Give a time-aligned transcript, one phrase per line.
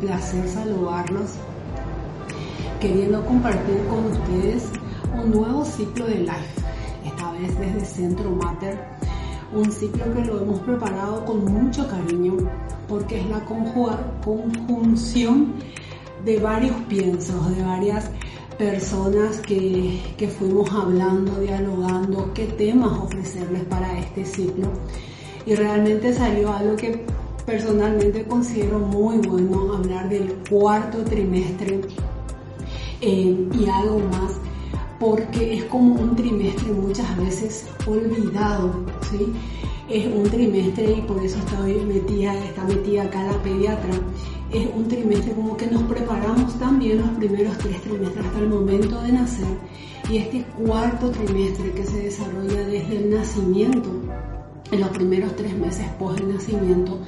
[0.00, 1.30] placer saludarlos,
[2.80, 4.64] queriendo compartir con ustedes
[5.14, 6.54] un nuevo ciclo de live,
[7.04, 8.78] esta vez desde Centro Mater,
[9.54, 12.36] un ciclo que lo hemos preparado con mucho cariño
[12.88, 13.40] porque es la
[14.24, 15.54] conjunción
[16.24, 18.10] de varios piensos, de varias
[18.58, 24.68] personas que, que, fuimos hablando, dialogando, qué temas ofrecerles para este ciclo.
[25.46, 27.06] Y realmente salió algo que
[27.46, 31.80] personalmente considero muy bueno, hablar del cuarto trimestre
[33.00, 34.32] eh, y algo más,
[34.98, 39.32] porque es como un trimestre muchas veces olvidado, ¿sí?
[39.88, 43.90] Es un trimestre y por eso estoy metida, está metida acá la pediatra
[44.52, 49.00] es un trimestre como que nos preparamos también los primeros tres trimestres hasta el momento
[49.02, 49.46] de nacer
[50.10, 53.90] y este cuarto trimestre que se desarrolla desde el nacimiento,
[54.70, 56.98] en los primeros tres meses post nacimiento,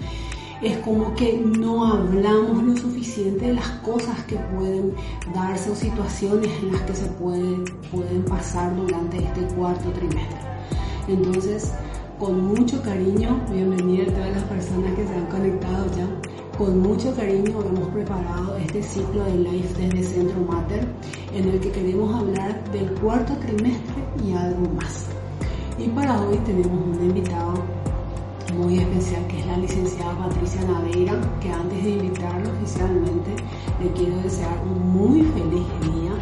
[0.62, 4.94] es como que no hablamos lo suficiente de las cosas que pueden
[5.34, 10.38] darse o situaciones en las que se pueden, pueden pasar durante este cuarto trimestre.
[11.08, 11.72] Entonces,
[12.18, 16.06] con mucho cariño, bienvenida a todas las personas que se han conectado ya
[16.58, 20.86] con mucho cariño hemos preparado este ciclo de live desde Centro Mater
[21.34, 25.06] en el que queremos hablar del cuarto trimestre y algo más.
[25.78, 27.54] Y para hoy tenemos un invitado
[28.54, 33.30] muy especial que es la licenciada Patricia Naveira, que antes de invitarlo oficialmente
[33.82, 36.12] le quiero desear un muy feliz día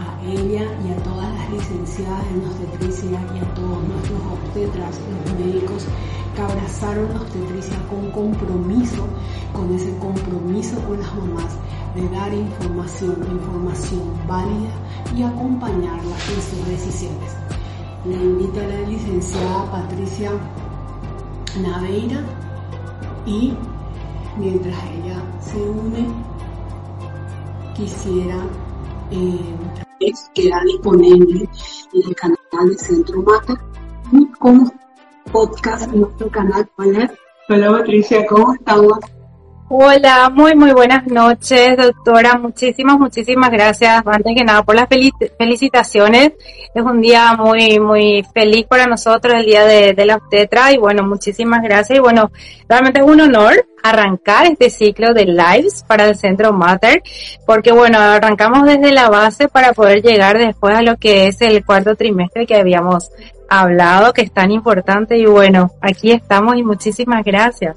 [0.00, 5.38] a ella y a todas las licenciadas en obstetricia y a todos nuestros obstetras, los
[5.38, 5.86] médicos
[6.34, 9.06] que abrazaron la obstetricia con compromiso,
[9.52, 11.52] con ese compromiso con las mamás
[11.94, 14.72] de dar información, información válida
[15.14, 17.53] y acompañarlas en sus decisiones.
[18.06, 20.30] Le invito a la licenciada Patricia
[21.62, 22.22] Naveira
[23.24, 23.54] y
[24.36, 26.06] mientras ella se une,
[27.74, 28.36] quisiera
[29.10, 31.48] eh, queda disponible
[31.94, 33.58] en el canal de Centro Mata
[34.12, 34.70] y como
[35.32, 36.68] podcast en nuestro canal.
[36.76, 38.98] Hola Patricia, ¿cómo estamos?
[39.66, 42.34] Hola, muy muy buenas noches, doctora.
[42.34, 44.02] Muchísimas, muchísimas gracias.
[44.04, 44.88] Antes que nada por las
[45.38, 46.32] felicitaciones.
[46.74, 50.70] Es un día muy, muy feliz para nosotros, el día de, de la obstetra.
[50.70, 51.98] Y bueno, muchísimas gracias.
[51.98, 52.30] Y bueno,
[52.68, 57.02] realmente es un honor arrancar este ciclo de lives para el Centro Mater,
[57.46, 61.64] porque bueno, arrancamos desde la base para poder llegar después a lo que es el
[61.64, 63.10] cuarto trimestre que habíamos
[63.48, 65.16] hablado, que es tan importante.
[65.16, 67.76] Y bueno, aquí estamos y muchísimas gracias.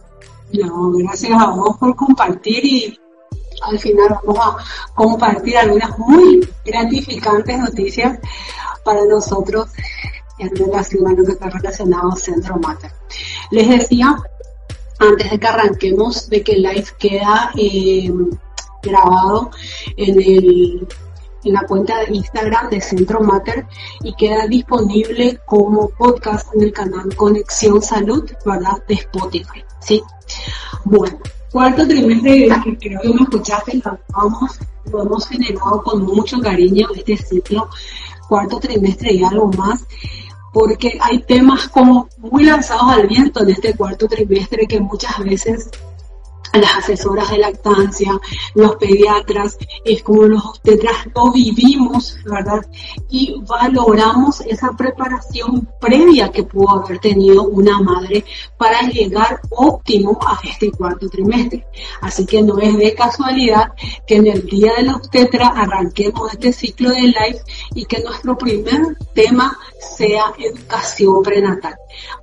[0.53, 2.99] No, gracias a vos por compartir y
[3.61, 8.19] al final vamos a compartir algunas muy gratificantes noticias
[8.83, 9.69] para nosotros
[10.39, 12.91] en relación a lo que está relacionado al Centro Mater.
[13.51, 14.15] Les decía,
[14.99, 18.11] antes de que arranquemos, de que el live queda eh,
[18.83, 19.51] grabado
[19.97, 20.87] en el
[21.47, 23.65] en la cuenta de Instagram de Centro Mater
[24.03, 28.83] y queda disponible como podcast en el canal Conexión Salud, ¿verdad?
[28.87, 30.03] De Spotify, ¿sí?
[30.83, 31.17] Bueno,
[31.51, 34.59] cuarto trimestre, que creo que me escuchaste, lo, vamos,
[34.91, 37.69] lo hemos generado con mucho cariño este ciclo,
[38.27, 39.85] cuarto trimestre y algo más,
[40.53, 45.69] porque hay temas como muy lanzados al viento en este cuarto trimestre que muchas veces
[46.57, 48.19] las asesoras de lactancia,
[48.55, 52.65] los pediatras, es como los obstetras lo vivimos, ¿verdad?
[53.09, 58.25] Y valoramos esa preparación previa que pudo haber tenido una madre
[58.57, 61.65] para llegar óptimo a este cuarto trimestre.
[62.01, 63.71] Así que no es de casualidad
[64.05, 67.41] que en el día de la obstetra arranquemos este ciclo de live
[67.73, 69.57] y que nuestro primer tema
[69.95, 71.75] sea educación prenatal.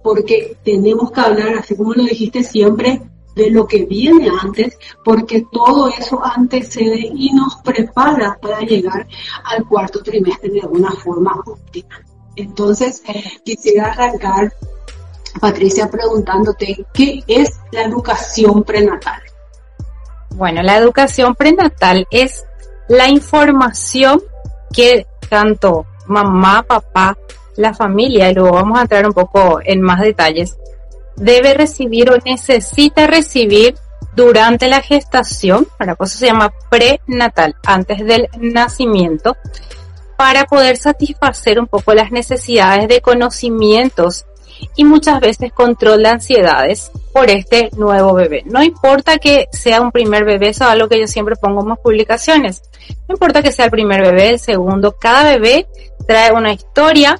[0.02, 3.02] Porque tenemos que hablar, así como lo dijiste siempre,
[3.34, 9.06] de lo que viene antes, porque todo eso antecede y nos prepara para llegar
[9.44, 12.00] al cuarto trimestre de una forma óptima.
[12.36, 13.02] Entonces,
[13.44, 14.52] quisiera arrancar,
[15.40, 19.20] Patricia, preguntándote, ¿qué es la educación prenatal?
[20.30, 22.44] Bueno, la educación prenatal es
[22.88, 24.20] la información
[24.72, 27.16] que tanto mamá, papá,
[27.56, 30.56] la familia, y luego vamos a entrar un poco en más detalles,
[31.16, 33.74] debe recibir o necesita recibir
[34.14, 39.36] durante la gestación, para eso se llama prenatal, antes del nacimiento,
[40.16, 44.26] para poder satisfacer un poco las necesidades de conocimientos
[44.76, 48.42] y muchas veces control de ansiedades por este nuevo bebé.
[48.46, 51.70] No importa que sea un primer bebé, eso es algo que yo siempre pongo en
[51.70, 52.62] mis publicaciones.
[53.08, 55.66] No importa que sea el primer bebé, el segundo, cada bebé
[56.06, 57.18] trae una historia,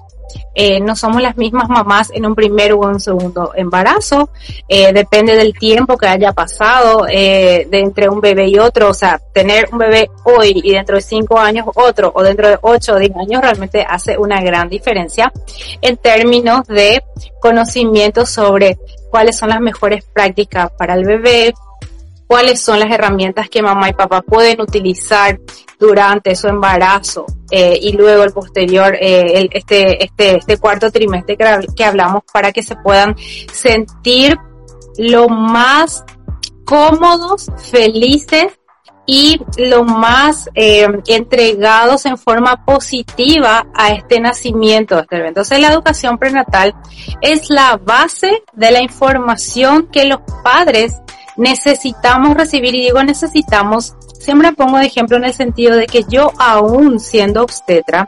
[0.55, 4.31] eh, no somos las mismas mamás en un primer o un segundo embarazo,
[4.69, 9.21] eh, depende del tiempo que haya pasado eh, entre un bebé y otro, o sea,
[9.33, 12.99] tener un bebé hoy y dentro de cinco años otro, o dentro de ocho o
[12.99, 15.33] diez años realmente hace una gran diferencia
[15.81, 17.03] en términos de
[17.41, 18.79] conocimiento sobre
[19.11, 21.53] cuáles son las mejores prácticas para el bebé,
[22.27, 25.39] cuáles son las herramientas que mamá y papá pueden utilizar
[25.79, 31.85] durante su embarazo eh, y luego el posterior, eh, este, este, este cuarto trimestre que,
[31.85, 33.17] hablamos para que se puedan
[33.53, 34.37] sentir
[34.97, 36.05] lo más
[36.65, 38.59] cómodos, felices
[39.07, 45.29] y lo más eh, entregados en forma positiva a este nacimiento este bebé.
[45.29, 46.75] Entonces la educación prenatal
[47.21, 51.03] es la base de la información que los padres
[51.37, 56.33] necesitamos recibir, y digo necesitamos, siempre pongo de ejemplo en el sentido de que yo
[56.39, 58.07] aún siendo obstetra,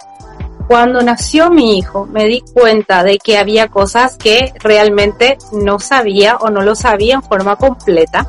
[0.67, 6.37] cuando nació mi hijo me di cuenta de que había cosas que realmente no sabía
[6.37, 8.27] o no lo sabía en forma completa.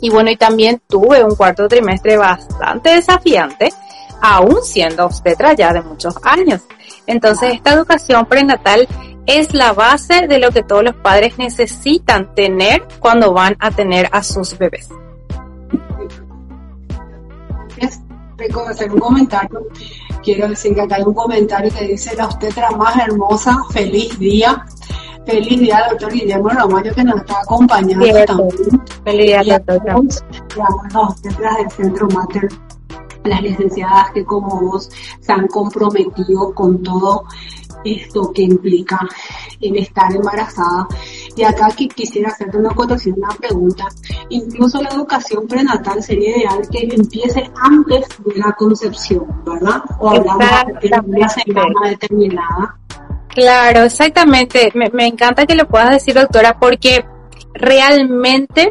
[0.00, 3.72] Y bueno, y también tuve un cuarto trimestre bastante desafiante,
[4.20, 6.62] aún siendo obstetra ya de muchos años.
[7.06, 8.88] Entonces, esta educación prenatal
[9.26, 14.08] es la base de lo que todos los padres necesitan tener cuando van a tener
[14.12, 14.88] a sus bebés.
[18.36, 19.66] Tengo hacer un comentario.
[20.22, 24.64] Quiero decir que acá hay un comentario que dice la obstetra más hermosa, feliz día.
[25.24, 28.82] Feliz día, doctor Guillermo Romario, que nos está acompañando también.
[29.04, 30.04] Feliz día, doctor.
[30.56, 32.48] Las obstetras del Centro Mater
[33.28, 34.90] las licenciadas que como vos
[35.20, 37.24] se han comprometido con todo
[37.86, 38.98] esto que implica
[39.60, 40.86] el estar embarazada.
[41.36, 43.84] Y acá que quisiera hacerte una acotación, una pregunta.
[44.30, 49.82] Incluso la educación prenatal sería ideal que empiece antes de la concepción, ¿verdad?
[49.98, 50.40] O hablamos
[50.80, 52.76] de una semana determinada.
[53.28, 54.72] Claro, exactamente.
[54.74, 57.04] Me, me encanta que lo puedas decir, doctora, porque
[57.54, 58.70] realmente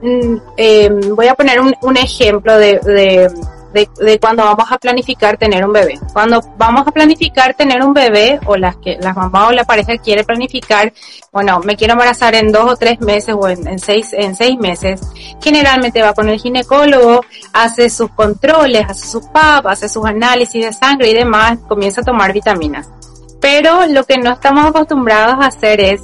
[0.00, 3.28] Mm, eh, voy a poner un, un ejemplo de, de,
[3.72, 5.98] de, cuando vamos a planificar tener un bebé.
[6.12, 9.96] Cuando vamos a planificar tener un bebé o las que las mamás o la pareja
[9.98, 10.92] quiere planificar,
[11.32, 14.58] bueno, me quiero embarazar en dos o tres meses o en, en, seis en seis
[14.58, 15.00] meses,
[15.40, 17.20] generalmente va con el ginecólogo,
[17.52, 22.04] hace sus controles, hace sus PAP, hace sus análisis de sangre y demás, comienza a
[22.04, 22.88] tomar vitaminas.
[23.40, 26.00] Pero lo que no estamos acostumbrados a hacer es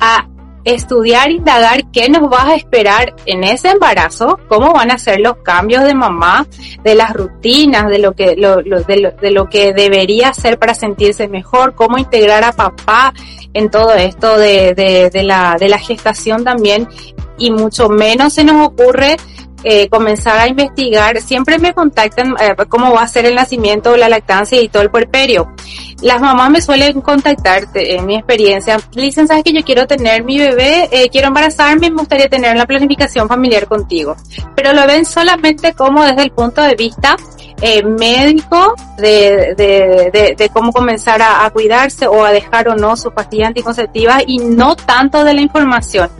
[0.00, 0.26] a
[0.64, 5.36] estudiar, indagar qué nos va a esperar en ese embarazo, cómo van a ser los
[5.38, 6.46] cambios de mamá,
[6.82, 11.74] de las rutinas, de lo que, lo, de, lo, que debería hacer para sentirse mejor,
[11.74, 13.12] cómo integrar a papá
[13.52, 16.88] en todo esto de, de, la, de la gestación también.
[17.36, 19.16] Y mucho menos se nos ocurre
[19.64, 24.08] eh, comenzar a investigar, siempre me contactan eh, cómo va a ser el nacimiento, la
[24.08, 25.54] lactancia y todo el puerperio.
[26.02, 30.38] Las mamás me suelen contactar, en mi experiencia, dicen, sabes que yo quiero tener mi
[30.38, 34.16] bebé, eh, quiero embarazarme, me gustaría tener la planificación familiar contigo.
[34.54, 37.16] Pero lo ven solamente como desde el punto de vista
[37.62, 42.96] eh, médico de, de, de, cómo comenzar a, a, cuidarse o a dejar o no
[42.96, 46.10] sus pastillas anticonceptivas y no tanto de la información.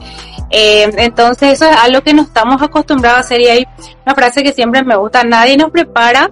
[0.57, 3.67] Eh, entonces eso es algo que no estamos acostumbrados a hacer y hay
[4.07, 6.31] una frase que siempre me gusta, nadie nos prepara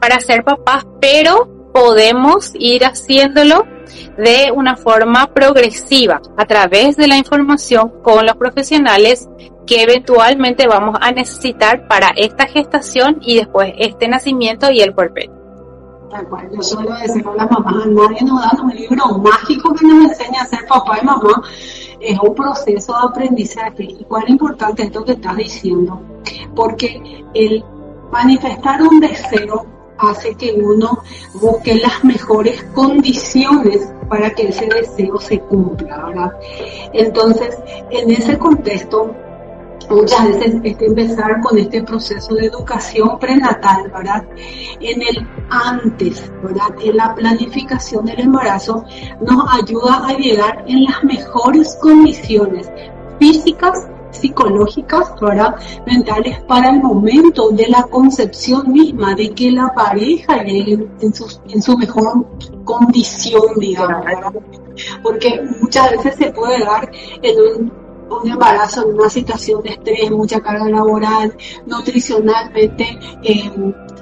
[0.00, 3.66] para ser papás, pero podemos ir haciéndolo
[4.16, 9.28] de una forma progresiva a través de la información con los profesionales
[9.66, 15.34] que eventualmente vamos a necesitar para esta gestación y después este nacimiento y el puerperio.
[16.52, 20.42] Yo suelo decirle a las mamás, nadie nos da un libro mágico que nos enseña
[20.42, 21.42] a ser papá y mamá,
[22.00, 23.84] es un proceso de aprendizaje.
[23.84, 26.00] Y cuán importante es esto que estás diciendo,
[26.54, 27.64] porque el
[28.10, 29.66] manifestar un deseo
[29.98, 31.02] hace que uno
[31.34, 36.32] busque las mejores condiciones para que ese deseo se cumpla, ¿verdad?
[36.92, 37.56] Entonces,
[37.90, 39.14] en ese contexto,
[39.90, 44.24] muchas veces este empezar con este proceso de educación prenatal, ¿verdad?
[44.80, 46.74] En el antes, ¿verdad?
[46.82, 48.84] En la planificación del embarazo
[49.20, 52.70] nos ayuda a llegar en las mejores condiciones
[53.18, 55.56] físicas, psicológicas, ¿verdad?
[55.86, 61.26] Mentales para el momento de la concepción misma, de que la pareja llegue en su,
[61.48, 62.26] en su mejor
[62.64, 64.04] condición, digamos.
[65.02, 66.90] Porque muchas veces se puede dar
[67.22, 73.50] en un un embarazo en una situación de estrés, mucha carga laboral, nutricionalmente eh,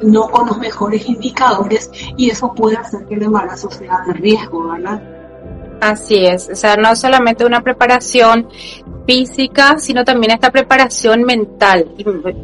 [0.02, 4.68] no con los mejores indicadores y eso puede hacer que el embarazo sea de riesgo,
[4.68, 5.02] ¿verdad?
[5.80, 8.49] Así es, o sea, no solamente una preparación
[9.04, 11.90] física, sino también esta preparación mental,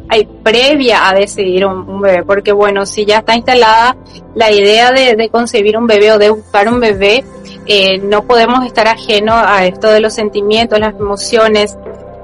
[0.09, 3.95] hay previa a decidir un, bebé, porque bueno, si ya está instalada
[4.35, 7.23] la idea de, concebir un bebé o de buscar un bebé,
[7.65, 11.77] eh, no podemos estar ajeno a esto de los sentimientos, las emociones,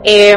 [0.08, 0.36] eh,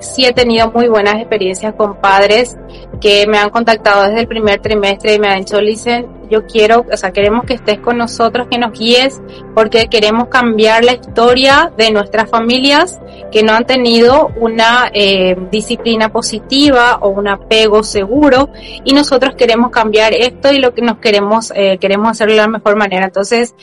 [0.00, 2.58] sí he tenido muy buenas experiencias con padres
[3.00, 6.84] que me han contactado desde el primer trimestre y me han dicho, Licen, yo quiero,
[6.92, 9.22] o sea, queremos que estés con nosotros, que nos guíes,
[9.54, 13.00] porque queremos cambiar la historia de nuestras familias
[13.32, 18.50] que no han tenido una eh, disciplina positiva o un apego seguro
[18.84, 22.48] y nosotros queremos cambiar esto y lo que nos queremos, eh, queremos hacerlo de la
[22.48, 23.06] mejor manera.
[23.06, 23.54] Entonces,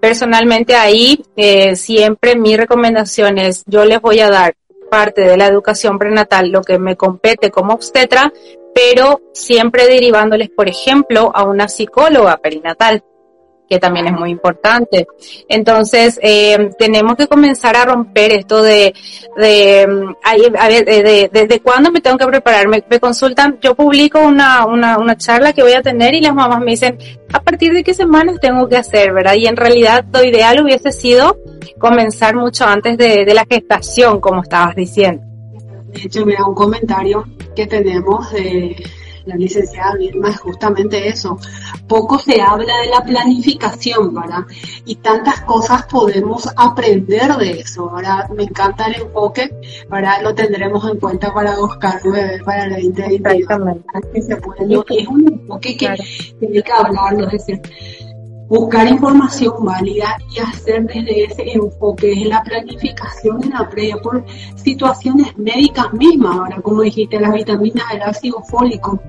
[0.00, 4.54] personalmente ahí eh, siempre mi recomendación es, yo les voy a dar
[4.90, 8.32] parte de la educación prenatal, lo que me compete como obstetra,
[8.74, 13.02] pero siempre derivándoles, por ejemplo, a una psicóloga perinatal
[13.68, 15.06] que también es muy importante.
[15.48, 18.94] Entonces, eh, tenemos que comenzar a romper esto de,
[19.36, 19.86] de,
[20.56, 22.68] de, de, de, cuándo me tengo que preparar.
[22.68, 26.60] Me, consultan, yo publico una, una, una charla que voy a tener y las mamás
[26.60, 26.98] me dicen,
[27.32, 29.34] a partir de qué semanas tengo que hacer, ¿verdad?
[29.34, 31.38] Y en realidad lo ideal hubiese sido
[31.78, 35.22] comenzar mucho antes de, de la gestación, como estabas diciendo.
[35.92, 38.76] De hecho, mira, un comentario que tenemos de
[39.26, 41.38] la licenciada Vilma es justamente eso.
[41.88, 44.44] Poco se habla de la planificación, ¿verdad?
[44.84, 48.28] Y tantas cosas podemos aprender de eso, ¿verdad?
[48.30, 49.50] Me encanta el enfoque,
[49.90, 50.22] ¿verdad?
[50.22, 52.00] Lo tendremos en cuenta para buscar
[52.44, 53.48] para el 2022.
[54.90, 55.94] es un enfoque que
[56.38, 57.60] tiene que hablarlo, es decir,
[58.48, 64.24] buscar información válida y hacer desde ese enfoque, la planificación en la previa por
[64.54, 69.00] situaciones médicas mismas, ahora como dijiste, las vitaminas del ácido fólico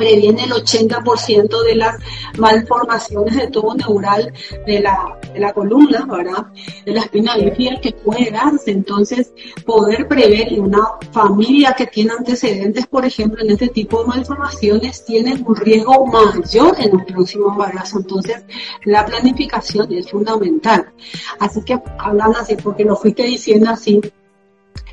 [0.00, 1.96] previene el 80% de las
[2.38, 4.32] malformaciones de tubo neural
[4.66, 6.46] de la, de la columna, ¿verdad?
[6.86, 8.70] De la espina bífida que puede darse.
[8.70, 9.34] Entonces,
[9.66, 15.04] poder prever y una familia que tiene antecedentes, por ejemplo, en este tipo de malformaciones,
[15.04, 17.98] tiene un riesgo mayor en un próximo embarazo.
[17.98, 18.42] Entonces,
[18.86, 20.90] la planificación es fundamental.
[21.38, 24.00] Así que, hablando así, porque lo fuiste diciendo así,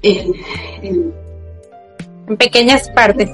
[0.02, 0.34] en
[2.38, 3.30] pequeñas partes.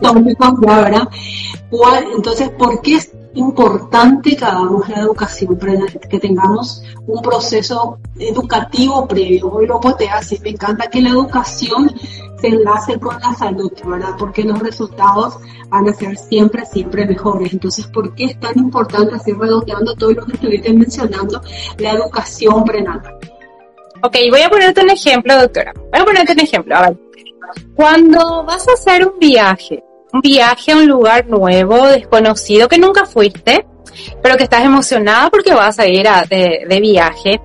[2.16, 5.58] Entonces, ¿por qué es importante que hagamos la educación,
[6.10, 9.52] que tengamos un proceso educativo previo?
[9.52, 9.80] Hoy lo
[10.12, 11.92] así, me encanta que la educación
[12.40, 14.16] se enlace con la salud, ¿verdad?
[14.20, 15.38] Porque los resultados
[15.70, 17.54] van a ser siempre, siempre mejores.
[17.54, 21.42] Entonces, ¿por qué es tan importante, así redondeando todo lo que estuviste mencionando,
[21.78, 23.18] la educación prenatal?
[24.04, 25.72] Ok, voy a ponerte un ejemplo, doctora.
[25.74, 26.76] Voy a ponerte un ejemplo.
[26.76, 26.98] A ver,
[27.76, 33.06] cuando vas a hacer un viaje, un viaje a un lugar nuevo, desconocido, que nunca
[33.06, 33.66] fuiste,
[34.22, 37.40] pero que estás emocionada porque vas a ir a, de, viaje,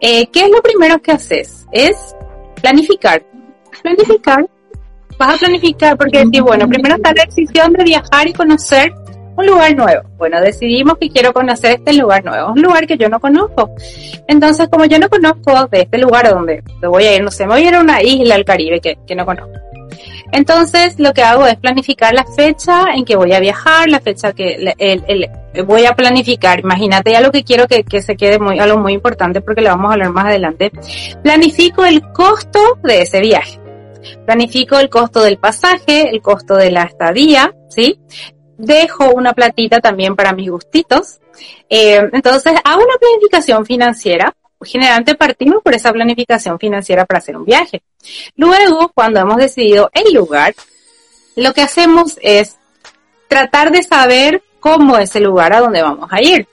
[0.00, 1.66] eh, ¿qué es lo primero que haces?
[1.72, 2.14] Es
[2.60, 3.24] planificar.
[3.82, 4.46] Planificar.
[5.18, 8.92] Vas a planificar porque bueno, primero está la decisión de viajar y conocer
[9.42, 10.02] un lugar nuevo.
[10.16, 13.70] Bueno, decidimos que quiero conocer este lugar nuevo, un lugar que yo no conozco.
[14.26, 17.54] Entonces, como yo no conozco de este lugar donde voy a ir, no sé, me
[17.54, 19.52] voy a ir a una isla al Caribe que, que no conozco.
[20.32, 24.32] Entonces, lo que hago es planificar la fecha en que voy a viajar, la fecha
[24.32, 25.30] que el,
[25.66, 26.60] voy a planificar.
[26.60, 29.68] Imagínate ya lo que quiero que, que se quede muy, algo muy importante porque lo
[29.68, 30.72] vamos a hablar más adelante.
[31.22, 33.60] Planifico el costo de ese viaje.
[34.24, 38.00] Planifico el costo del pasaje, el costo de la estadía, ¿sí?
[38.62, 41.18] Dejo una platita también para mis gustitos.
[41.68, 44.32] Eh, entonces, hago una planificación financiera.
[44.62, 47.82] Generalmente partimos por esa planificación financiera para hacer un viaje.
[48.36, 50.54] Luego, cuando hemos decidido el lugar,
[51.34, 52.56] lo que hacemos es
[53.26, 56.46] tratar de saber cómo es el lugar a donde vamos a ir,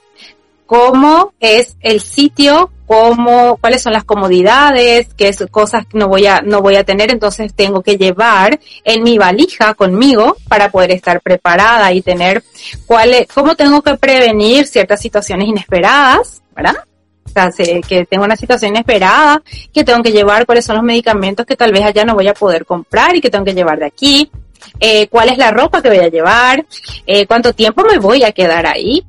[0.70, 6.62] cómo es el sitio cómo, cuáles son las comodidades, qué cosas no voy a, no
[6.62, 11.92] voy a tener, entonces tengo que llevar en mi valija conmigo para poder estar preparada
[11.94, 12.44] y tener
[12.88, 16.78] cuál cómo tengo que prevenir ciertas situaciones inesperadas, ¿verdad?
[17.26, 17.52] O sea,
[17.88, 21.72] que tengo una situación inesperada, que tengo que llevar, cuáles son los medicamentos que tal
[21.72, 24.32] vez allá no voy a poder comprar y que tengo que llevar de aquí,
[24.80, 26.66] eh, cuál es la ropa que voy a llevar,
[27.06, 29.06] eh, cuánto tiempo me voy a quedar ahí,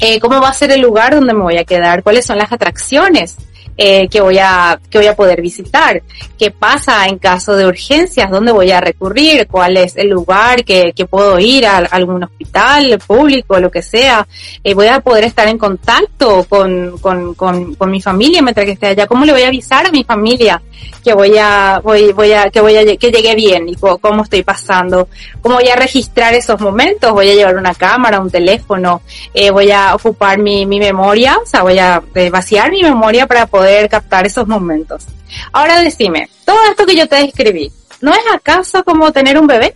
[0.00, 2.52] eh, cómo va a ser el lugar donde me voy a quedar, cuáles son las
[2.52, 3.36] atracciones
[3.76, 6.02] eh, que voy a que voy a poder visitar,
[6.38, 10.92] qué pasa en caso de urgencias, dónde voy a recurrir, cuál es el lugar que,
[10.94, 14.26] que puedo ir a, algún hospital público, lo que sea,
[14.64, 18.72] eh, voy a poder estar en contacto con, con, con, con mi familia mientras que
[18.72, 20.60] esté allá, cómo le voy a avisar a mi familia
[21.04, 24.42] que voy a, voy, voy a, que voy a, que llegue bien y cómo estoy
[24.42, 25.08] pasando,
[25.40, 29.02] cómo voy a registrar esos momentos, voy a llevar una cámara, un teléfono,
[29.32, 33.26] eh, voy a ocupar mi, mi memoria, o sea, voy a eh, vaciar mi memoria
[33.26, 35.06] para poder captar esos momentos.
[35.52, 37.70] Ahora decime, todo esto que yo te describí,
[38.00, 39.74] ¿no es acaso como tener un bebé?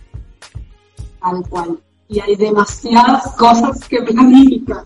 [1.21, 1.77] Tal cual.
[2.07, 4.83] Y hay demasiadas cosas que planificar.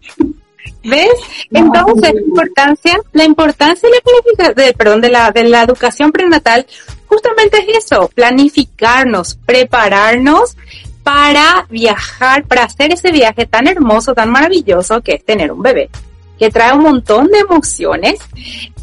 [0.84, 1.10] ¿Ves?
[1.52, 6.66] Entonces, la importancia, la importancia de la, de, perdón, de la, de la educación prenatal
[7.08, 10.56] justamente es eso, planificarnos, prepararnos
[11.04, 15.90] para viajar, para hacer ese viaje tan hermoso, tan maravilloso que es tener un bebé
[16.38, 18.20] que trae un montón de emociones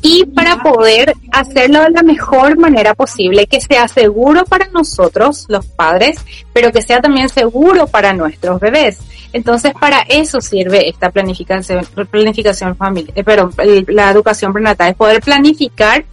[0.01, 5.65] y para poder hacerlo de la mejor manera posible, que sea seguro para nosotros, los
[5.67, 6.19] padres,
[6.53, 8.99] pero que sea también seguro para nuestros bebés.
[9.33, 13.51] Entonces, para eso sirve esta planificación, planificación familiar, eh, pero
[13.89, 16.05] la educación prenatal, es poder planificar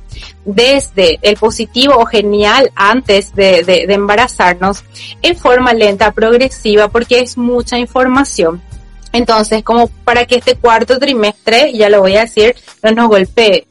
[0.46, 4.84] desde el positivo o genial antes de, de, de embarazarnos
[5.22, 8.62] en forma lenta, progresiva, porque es mucha información
[9.12, 13.68] entonces, como para que este cuarto trimestre, ya lo voy a decir, no nos golpee,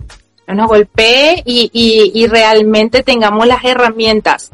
[0.47, 4.51] no nos golpee y, realmente tengamos las herramientas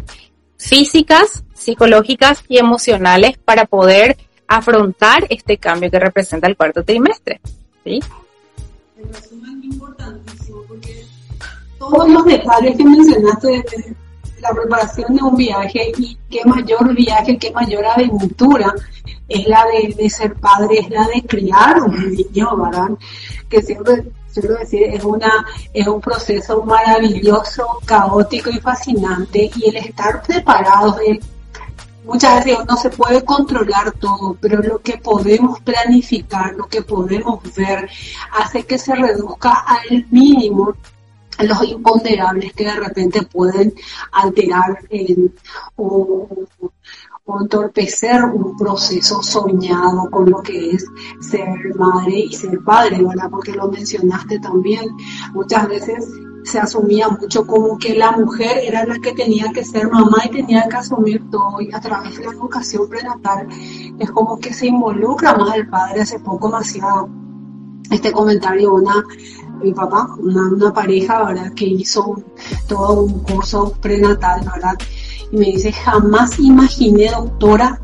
[0.59, 7.41] físicas, psicológicas y emocionales para poder afrontar este cambio que representa el cuarto trimestre.
[7.83, 8.01] ¿sí?
[8.99, 11.05] es importantísimo porque
[11.79, 13.95] todos los detalles que mencionaste de
[14.45, 18.75] la preparación de un viaje y qué mayor viaje, qué mayor aventura
[19.29, 19.65] es la
[19.97, 22.91] de, ser padre, es la de criar un niño, ¿verdad?
[23.49, 29.77] Que siempre suelo decir, es una, es un proceso maravilloso, caótico y fascinante, y el
[29.77, 30.97] estar preparados,
[32.05, 37.41] muchas veces no se puede controlar todo, pero lo que podemos planificar, lo que podemos
[37.55, 37.89] ver,
[38.33, 40.75] hace que se reduzca al mínimo
[41.39, 43.75] los imponderables que de repente pueden
[44.13, 44.79] alterar
[45.77, 46.29] o,
[47.27, 50.85] o entorpecer un proceso soñado con lo que es
[51.21, 53.31] ser madre y ser padre, ¿verdad?
[53.31, 54.95] Porque lo mencionaste también.
[55.33, 56.07] Muchas veces
[56.45, 60.31] se asumía mucho como que la mujer era la que tenía que ser mamá y
[60.31, 63.49] tenía que asumir todo y a través de la educación prenatal
[63.99, 66.03] es como que se involucra más el padre.
[66.03, 67.07] Hace poco me hacía
[67.91, 69.03] este comentario una
[69.65, 71.53] mi papá, una, una pareja, ¿verdad?
[71.55, 72.23] Que hizo
[72.69, 74.77] todo un curso prenatal, ¿verdad?
[75.33, 77.81] y me dice, jamás imaginé, doctora,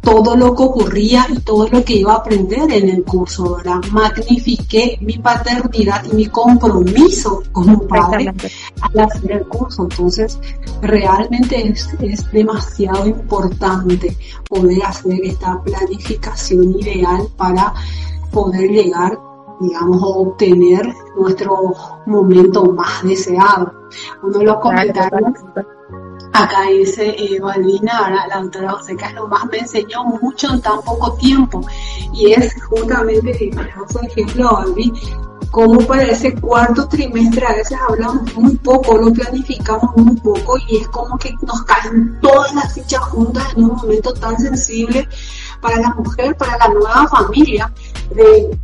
[0.00, 3.80] todo lo que ocurría y todo lo que iba a aprender en el curso, ¿verdad?
[3.90, 8.32] Magnifiqué mi paternidad y mi compromiso como padre
[8.80, 9.82] al hacer el curso.
[9.82, 10.38] Entonces,
[10.80, 14.16] realmente es, es demasiado importante
[14.48, 17.74] poder hacer esta planificación ideal para
[18.30, 19.18] poder llegar
[19.60, 21.74] digamos, obtener nuestro
[22.06, 23.72] momento más deseado.
[24.22, 25.32] Uno de los comentarios
[26.32, 28.96] Acá dice eh, la doctora José
[29.28, 31.60] más me enseñó mucho en tan poco tiempo.
[32.12, 34.64] Y es justamente, un ejemplo,
[35.50, 40.76] como para ese cuarto trimestre a veces hablamos muy poco, lo planificamos muy poco y
[40.76, 45.08] es como que nos caen todas las fichas juntas en un momento tan sensible
[45.60, 47.72] para la mujer, para la nueva familia,
[48.14, 48.58] de,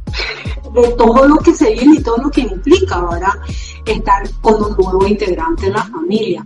[0.97, 3.35] todo lo que se viene y todo lo que implica, ¿verdad?
[3.85, 6.45] Estar con un nuevo integrante en la familia.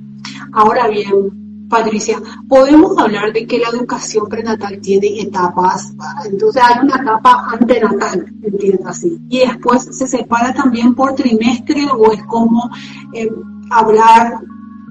[0.53, 5.93] Ahora bien, Patricia, podemos hablar de que la educación prenatal tiene etapas,
[6.25, 12.11] entonces hay una etapa antenatal, entiendo así, y después se separa también por trimestre o
[12.11, 12.71] es como
[13.13, 13.31] eh,
[13.71, 14.41] hablar,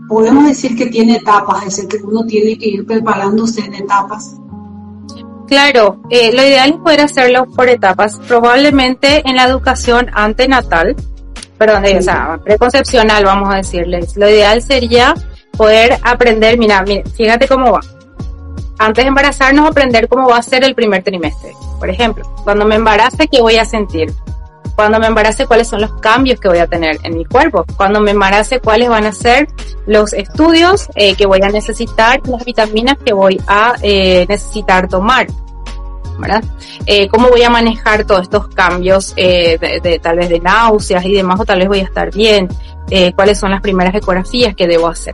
[0.07, 4.35] podemos decir que tiene etapas, es decir, que uno tiene que ir preparándose en etapas.
[5.47, 10.95] Claro, eh, lo ideal es poder hacerlo por etapas, probablemente en la educación antenatal,
[11.57, 14.17] perdón, o sea, preconcepcional, vamos a decirles.
[14.17, 15.13] Lo ideal sería
[15.55, 16.83] poder aprender, mira,
[17.15, 17.79] fíjate cómo va.
[18.77, 21.51] Antes de embarazarnos, aprender cómo va a ser el primer trimestre.
[21.79, 24.11] Por ejemplo, cuando me embarace, ¿qué voy a sentir?
[24.77, 27.65] Cuando me embarace, ¿cuáles son los cambios que voy a tener en mi cuerpo?
[27.75, 29.47] Cuando me embarace, ¿cuáles van a ser
[29.87, 35.25] los estudios eh, que voy a necesitar, las vitaminas que voy a eh, necesitar tomar?
[36.19, 36.43] ¿verdad?
[36.85, 41.13] Eh, ¿Cómo voy a manejar todos estos cambios eh, de, tal vez de náuseas y
[41.13, 42.47] demás o tal vez voy a estar bien?
[42.89, 45.13] Eh, ¿Cuáles son las primeras ecografías que debo hacer?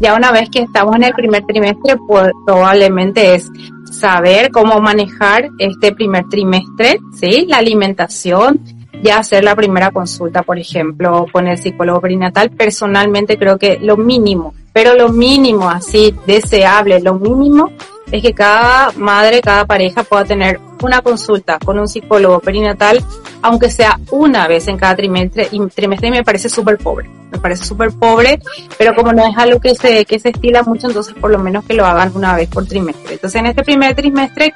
[0.00, 3.50] Ya una vez que estamos en el primer trimestre, pues, probablemente es
[3.90, 7.46] saber cómo manejar este primer trimestre, ¿sí?
[7.48, 8.60] La alimentación,
[9.04, 12.50] ya hacer la primera consulta, por ejemplo, con el psicólogo perinatal.
[12.50, 17.70] Personalmente creo que lo mínimo, pero lo mínimo así deseable, lo mínimo
[18.10, 23.04] es que cada madre, cada pareja pueda tener una consulta con un psicólogo perinatal,
[23.42, 27.08] aunque sea una vez en cada trimestre, y trimestre me parece súper pobre.
[27.30, 28.38] me parece súper pobre,
[28.78, 31.64] pero como no es algo que se, que se estila mucho, entonces por lo menos
[31.64, 33.14] que lo hagan una vez por trimestre.
[33.14, 34.54] Entonces en este primer trimestre,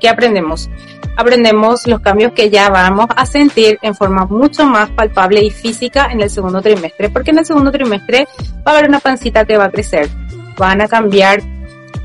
[0.00, 0.70] ¿qué aprendemos?
[1.16, 6.08] Aprendemos los cambios que ya vamos a sentir en forma mucho más palpable y física
[6.10, 8.26] en el segundo trimestre, porque en el segundo trimestre
[8.66, 10.08] va a haber una pancita que va a crecer,
[10.56, 11.42] van a cambiar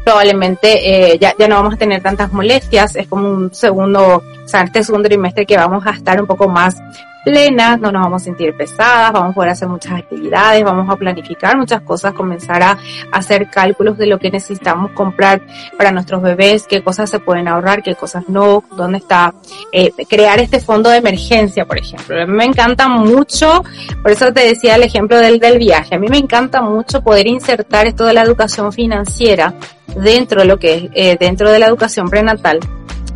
[0.04, 4.48] probablemente eh, ya, ya no vamos a tener tantas molestias, es como un segundo, o
[4.48, 6.78] sea, este segundo trimestre que vamos a estar un poco más
[7.26, 10.96] plenas, no nos vamos a sentir pesadas, vamos a poder hacer muchas actividades, vamos a
[10.96, 12.78] planificar muchas cosas, comenzar a
[13.12, 15.42] hacer cálculos de lo que necesitamos comprar
[15.76, 19.34] para nuestros bebés, qué cosas se pueden ahorrar, qué cosas no, dónde está,
[19.72, 22.22] eh, crear este fondo de emergencia, por ejemplo.
[22.22, 23.64] A mí me encanta mucho,
[24.04, 27.26] por eso te decía el ejemplo del, del viaje, a mí me encanta mucho poder
[27.26, 29.56] insertar esto de la educación financiera
[29.96, 32.60] dentro de lo que es, eh, dentro de la educación prenatal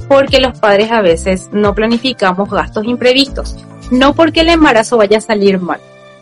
[0.08, 3.56] porque los padres a veces no planificamos gastos imprevistos
[3.91, 5.80] no porque el embarazo vaya a salir mal,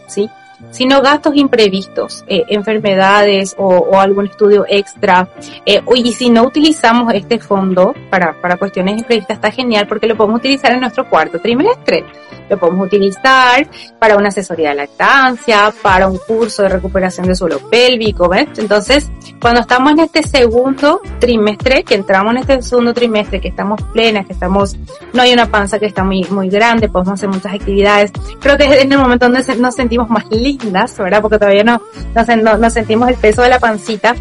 [0.07, 0.29] ¿sí?
[0.71, 5.27] sino gastos imprevistos, eh, enfermedades o, algún estudio extra.
[5.65, 10.15] Eh, y si no utilizamos este fondo para, para cuestiones imprevistas, está genial porque lo
[10.15, 12.05] podemos utilizar en nuestro cuarto trimestre.
[12.49, 13.67] Lo podemos utilizar
[13.99, 18.47] para una asesoría de lactancia, para un curso de recuperación de suelo pélvico, ¿ves?
[18.57, 19.09] Entonces,
[19.41, 24.25] cuando estamos en este segundo trimestre, que entramos en este segundo trimestre, que estamos plenas,
[24.25, 24.75] que estamos,
[25.13, 28.11] no hay una panza que está muy, muy grande, podemos hacer muchas actividades.
[28.39, 31.21] Creo que es en el momento donde nos sentimos más lindas, ¿verdad?
[31.21, 31.81] Porque todavía no,
[32.15, 34.15] no, no sentimos el peso de la pancita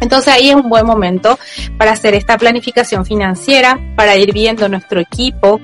[0.00, 1.38] entonces ahí es un buen momento
[1.76, 5.60] para hacer esta planificación financiera, para ir viendo nuestro equipo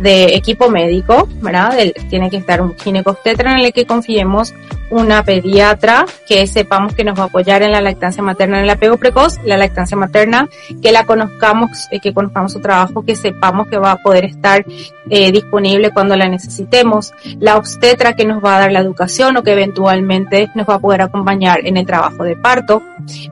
[0.00, 1.78] de equipo médico, ¿verdad?
[2.08, 4.54] tiene que estar un ginecobstetra en el que confiemos,
[4.90, 8.70] una pediatra que sepamos que nos va a apoyar en la lactancia materna en el
[8.70, 10.48] apego precoz, la lactancia materna,
[10.82, 14.64] que la conozcamos, eh, que conozcamos su trabajo, que sepamos que va a poder estar
[15.10, 19.42] eh, disponible cuando la necesitemos, la obstetra que nos va a dar la educación o
[19.42, 22.82] que eventualmente nos va a poder acompañar en el trabajo de parto.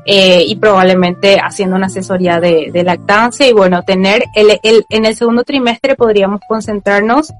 [0.06, 5.16] Eh, y probablemente haciendo una asesoría de, lactancia y bueno, tener el, el, en el
[5.16, 7.32] segundo trimestre podríamos concentrarnos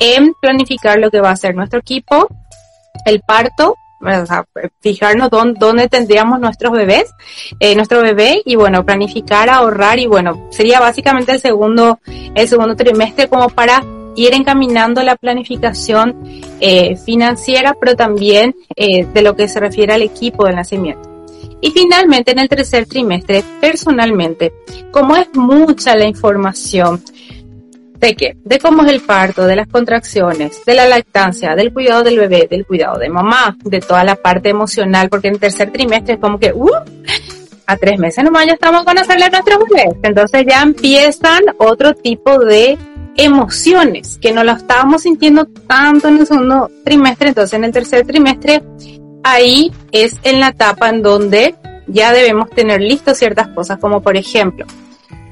[0.00, 2.28] en planificar lo que va a ser nuestro equipo,
[3.04, 3.76] el parto,
[4.80, 7.10] fijarnos dónde, tendríamos nuestros bebés,
[7.58, 12.76] eh, nuestro bebé y bueno, planificar, ahorrar y bueno, sería básicamente el segundo, el segundo
[12.76, 13.82] trimestre como para
[14.16, 16.16] ir encaminando la planificación
[16.60, 21.10] eh, financiera, pero también eh, de lo que se refiere al equipo del nacimiento.
[21.60, 24.52] Y finalmente, en el tercer trimestre, personalmente,
[24.90, 27.02] como es mucha la información
[27.98, 32.02] de qué, de cómo es el parto, de las contracciones, de la lactancia, del cuidado
[32.02, 36.14] del bebé, del cuidado de mamá, de toda la parte emocional, porque en tercer trimestre
[36.14, 36.68] es como que, uh,
[37.66, 39.94] a tres meses nomás ya estamos con hacerle a nuestros bebés.
[40.02, 42.76] Entonces ya empiezan otro tipo de
[43.16, 47.28] emociones que no lo estábamos sintiendo tanto en el segundo trimestre.
[47.28, 48.62] Entonces en el tercer trimestre
[49.22, 51.54] ahí es en la etapa en donde
[51.86, 54.66] ya debemos tener listos ciertas cosas, como por ejemplo,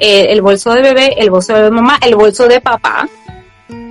[0.02, 3.08] eh, el bolso de bebé, el bolso de mamá, el bolso de papá,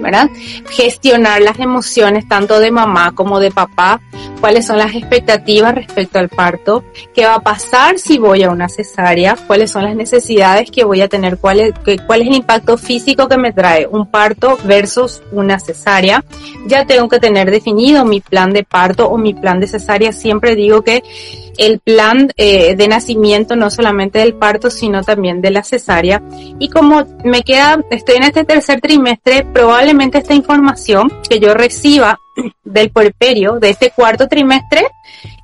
[0.01, 0.29] ¿verdad?
[0.69, 4.01] Gestionar las emociones tanto de mamá como de papá,
[4.39, 6.83] cuáles son las expectativas respecto al parto,
[7.13, 11.01] qué va a pasar si voy a una cesárea, cuáles son las necesidades que voy
[11.01, 11.73] a tener, cuál es,
[12.05, 16.23] cuál es el impacto físico que me trae un parto versus una cesárea.
[16.67, 20.11] Ya tengo que tener definido mi plan de parto o mi plan de cesárea.
[20.11, 21.03] Siempre digo que
[21.57, 26.21] el plan eh, de nacimiento no solamente del parto, sino también de la cesárea.
[26.59, 32.17] Y como me queda, estoy en este tercer trimestre, probablemente esta información que yo reciba
[32.63, 34.87] del puerperio de este cuarto trimestre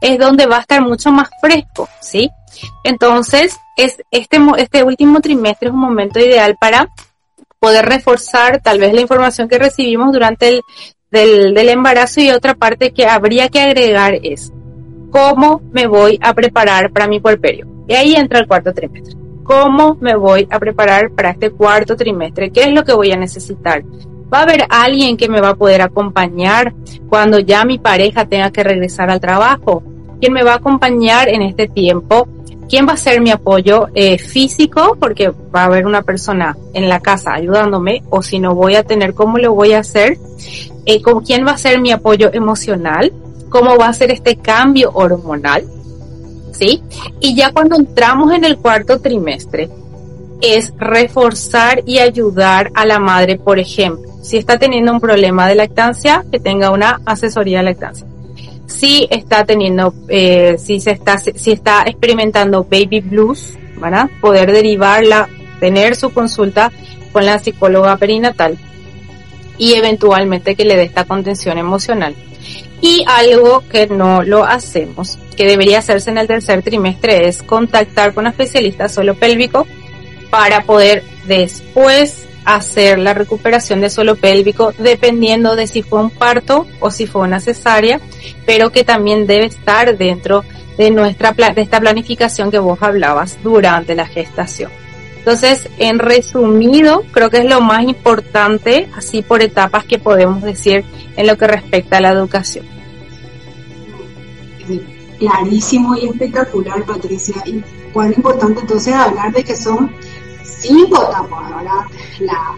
[0.02, 2.30] es donde va a estar mucho más fresco, ¿sí?
[2.84, 6.90] Entonces, es este, este último trimestre es un momento ideal para
[7.60, 10.62] poder reforzar tal vez la información que recibimos durante el
[11.12, 14.52] del, del embarazo y otra parte que habría que agregar es
[15.12, 17.66] cómo me voy a preparar para mi puerperio.
[17.88, 19.16] Y ahí entra el cuarto trimestre.
[19.44, 22.52] ¿Cómo me voy a preparar para este cuarto trimestre?
[22.52, 23.84] ¿Qué es lo que voy a necesitar?
[24.34, 26.74] ¿Va a haber alguien que me va a poder acompañar
[27.10, 29.84] cuando ya mi pareja tenga que regresar al trabajo?
[30.20, 32.28] ¿Quién me va a acompañar en este tiempo?
[32.68, 34.98] ¿Quién va a ser mi apoyo eh, físico?
[35.00, 38.84] Porque va a haber una persona en la casa ayudándome o si no voy a
[38.84, 40.18] tener, ¿cómo lo voy a hacer?
[40.86, 43.14] Eh, ¿Con quién va a ser mi apoyo emocional?
[43.50, 45.64] cómo va a ser este cambio hormonal,
[46.52, 46.84] ¿sí?
[47.20, 49.70] Y ya cuando entramos en el cuarto trimestre,
[50.42, 55.56] es reforzar y ayudar a la madre, por ejemplo, si está teniendo un problema de
[55.56, 58.06] lactancia, que tenga una asesoría de lactancia.
[58.66, 64.10] Si está teniendo, eh, si se está, si está experimentando baby blues, ¿verdad?
[64.20, 66.72] Poder derivarla, tener su consulta
[67.12, 68.58] con la psicóloga perinatal
[69.58, 72.16] y eventualmente que le dé esta contención emocional.
[72.82, 78.14] Y algo que no lo hacemos, que debería hacerse en el tercer trimestre, es contactar
[78.14, 79.66] con un especialista suelo pélvico
[80.30, 86.66] para poder después hacer la recuperación de suelo pélvico dependiendo de si fue un parto
[86.80, 88.00] o si fue una cesárea,
[88.46, 90.46] pero que también debe estar dentro
[90.78, 94.72] de nuestra de esta planificación que vos hablabas durante la gestación.
[95.18, 100.86] Entonces, en resumido, creo que es lo más importante, así por etapas que podemos decir
[101.18, 102.66] en lo que respecta a la educación.
[105.20, 107.36] Clarísimo y espectacular, Patricia.
[107.46, 109.92] Y cuán importante entonces hablar de que son
[110.48, 111.82] cinco etapas, ¿verdad?
[112.20, 112.56] La,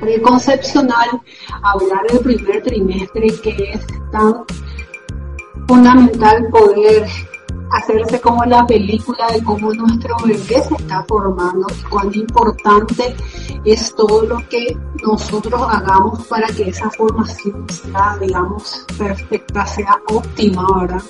[0.00, 1.20] preconcepcional,
[1.62, 4.44] hablar del primer trimestre que es tan
[5.66, 7.06] fundamental poder
[7.72, 13.14] hacerse como la película de cómo nuestro bebé se está formando y cuán importante
[13.64, 20.66] es todo lo que nosotros hagamos para que esa formación sea, digamos, perfecta, sea óptima,
[20.80, 21.02] ¿verdad?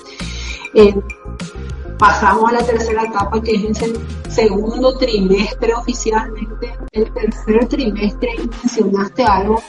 [2.01, 3.95] Pasamos a la tercera etapa que es el
[4.27, 9.61] segundo trimestre oficialmente, el tercer trimestre mencionaste algo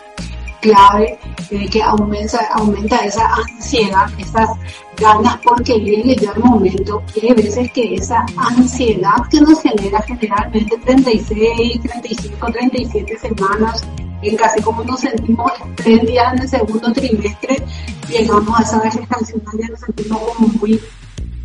[0.62, 1.18] clave
[1.50, 4.48] de que aumenta, aumenta esa ansiedad, esas
[4.96, 10.00] ganas porque llegue ya el momento y hay veces que esa ansiedad que nos genera
[10.00, 13.84] generalmente 36, 35, 37 semanas
[14.22, 17.62] en casi como nos sentimos tres días en el segundo trimestre,
[18.08, 20.80] llegamos a esa gestación ya nos sentimos como muy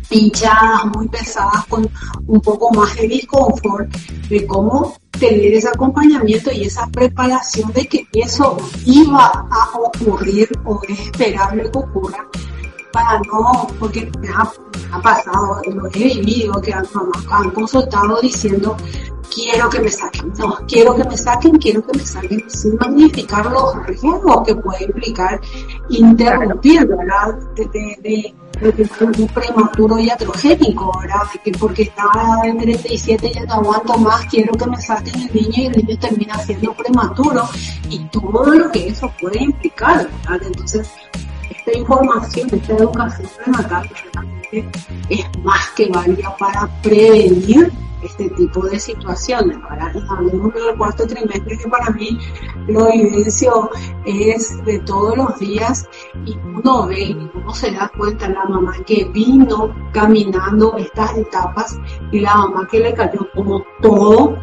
[0.08, 1.88] pinchadas, muy pesadas, con
[2.26, 3.88] un poco más de disconfort,
[4.28, 10.80] de cómo tener ese acompañamiento y esa preparación de que eso iba a ocurrir o
[10.88, 12.28] es esperable que ocurra
[12.92, 14.50] para no, porque me ha,
[15.02, 16.86] pasado, lo he vivido, que han,
[17.30, 18.76] han consultado diciendo
[19.34, 23.46] quiero que me saquen, no, quiero que me saquen, quiero que me saquen, sin magnificar
[23.46, 25.40] los riesgos que puede implicar
[25.90, 27.38] interrumpir, ¿verdad?
[27.56, 31.22] de un prematuro iatrogénico, ¿verdad?
[31.44, 35.52] Que porque estaba en 37 ya no aguanto más, quiero que me saquen el niño
[35.56, 37.48] y el niño termina siendo prematuro
[37.88, 40.46] y todo lo que eso puede implicar, ¿verdad?
[40.46, 40.88] Entonces,
[41.68, 44.70] esta información, esta educación prenatal realmente
[45.08, 49.58] es más que válida para prevenir este tipo de situaciones.
[49.68, 52.18] Ahora hablemos del cuarto trimestre que para mí
[52.68, 53.70] lo evidencio
[54.06, 55.86] es de todos los días
[56.24, 61.76] y uno ve y uno se da cuenta la mamá que vino caminando estas etapas
[62.12, 64.36] y la mamá que le cayó como todo,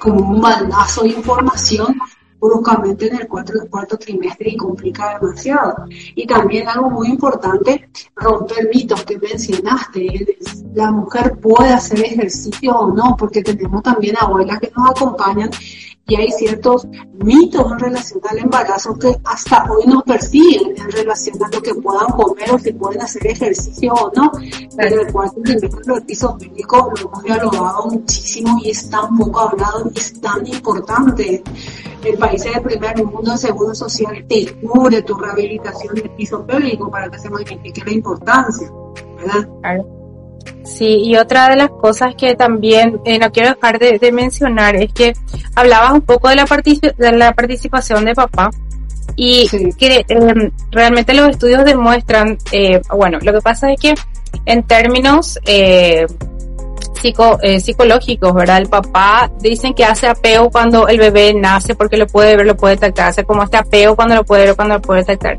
[0.00, 1.94] como un baldazo de información
[2.40, 5.86] bruscamente en el cuarto, cuarto trimestre y complica demasiado.
[6.14, 10.36] Y también algo muy importante, romper mitos que mencionaste.
[10.74, 15.50] La mujer puede hacer ejercicio o no, porque tenemos también abuelas que nos acompañan
[16.08, 16.88] y hay ciertos
[17.22, 21.74] mitos en relación al embarazo que hasta hoy no persiguen en relación a lo que
[21.74, 24.32] puedan comer o si pueden hacer ejercicio o no.
[24.74, 29.40] Pero el cuarto trimestre del piso médico lo hemos dialogado muchísimo y es tan poco
[29.40, 31.44] hablado y es tan importante
[32.04, 36.90] el país del primer mundo de seguro social te cubre tu rehabilitación del piso pélvico
[36.90, 38.72] para que se magnifique la importancia,
[39.16, 39.48] ¿verdad?
[40.68, 44.92] Sí, y otra de las cosas que también eh, no quiero dejar de, mencionar es
[44.92, 45.14] que
[45.54, 48.50] hablabas un poco de la, de la participación de papá
[49.16, 53.94] y que em, realmente los estudios demuestran, eh, bueno, lo que pasa es que
[54.44, 56.06] en términos eh,
[57.00, 58.58] psico, eh, psicológicos, ¿verdad?
[58.58, 62.56] El papá dicen que hace apeo cuando el bebé nace porque lo puede ver, lo
[62.56, 65.38] puede detectar, hace como este apeo cuando lo puede ver, cuando lo puede detectar.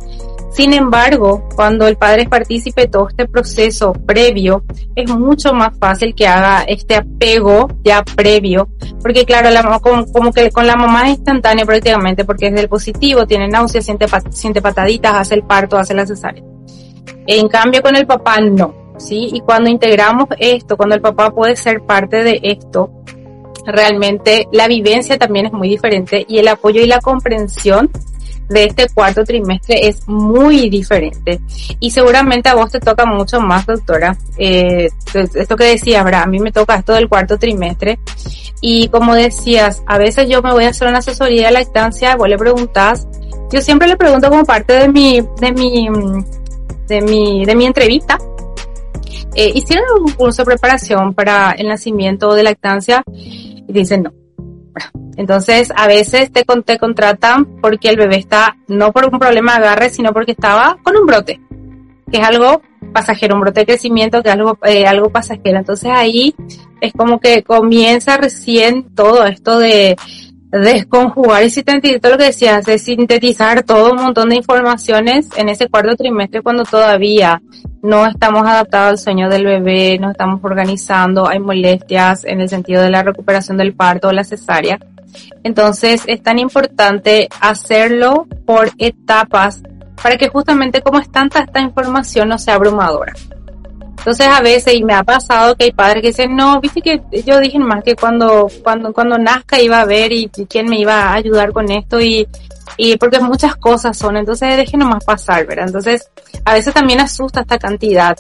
[0.52, 4.64] Sin embargo, cuando el padre es partícipe de todo este proceso previo,
[4.96, 8.68] es mucho más fácil que haga este apego ya previo,
[9.02, 12.68] porque claro, la mamá, como, que con la mamá es instantáneo prácticamente, porque es del
[12.68, 16.44] positivo, tiene náuseas, siente, siente pataditas, hace el parto, hace la cesárea.
[17.28, 19.30] En cambio, con el papá no ¿sí?
[19.34, 22.92] Y cuando integramos esto, cuando el papá puede ser parte de esto,
[23.66, 27.90] realmente la vivencia también es muy diferente y el apoyo y la comprensión
[28.50, 31.40] de este cuarto trimestre es muy diferente.
[31.80, 34.18] Y seguramente a vos te toca mucho más, doctora.
[34.38, 36.24] Eh, esto que decía, ¿verdad?
[36.24, 38.00] A mí me toca esto del cuarto trimestre.
[38.62, 42.28] Y como decías, a veces yo me voy a hacer una asesoría de lactancia, vos
[42.28, 43.08] le preguntás,
[43.52, 45.88] yo siempre le pregunto como parte de mi, de mi,
[46.88, 48.18] de mi, de mi entrevista,
[49.36, 54.19] eh, hicieron un curso de preparación para el nacimiento de lactancia y dicen no.
[55.18, 59.90] Entonces, a veces te, contratan porque el bebé está, no por un problema de agarre,
[59.90, 61.42] sino porque estaba con un brote,
[62.12, 62.62] que es algo
[62.94, 65.60] pasajero, un brote de crecimiento, que es algo, eh, algo pasajero.
[65.60, 66.34] Entonces ahí
[66.82, 69.98] es como que comienza recién todo esto de,
[70.52, 75.68] desconjugar y sintetizar lo que decías, de sintetizar todo un montón de informaciones en ese
[75.68, 77.42] cuarto trimestre cuando todavía
[77.82, 82.82] no estamos adaptados al sueño del bebé, no estamos organizando, hay molestias en el sentido
[82.82, 84.80] de la recuperación del parto o la cesárea.
[85.44, 89.64] Entonces es tan importante hacerlo por etapas
[90.02, 93.14] para que justamente como es tanta esta información no sea abrumadora.
[94.00, 97.02] Entonces a veces, y me ha pasado que hay padres que dicen, no, viste que
[97.26, 101.02] yo dije más que cuando, cuando, cuando nazca iba a ver y, quién me iba
[101.02, 102.26] a ayudar con esto y,
[102.78, 105.68] y porque muchas cosas son, entonces deje nomás pasar, ¿verdad?
[105.68, 106.10] Entonces
[106.46, 108.18] a veces también asusta esta cantidad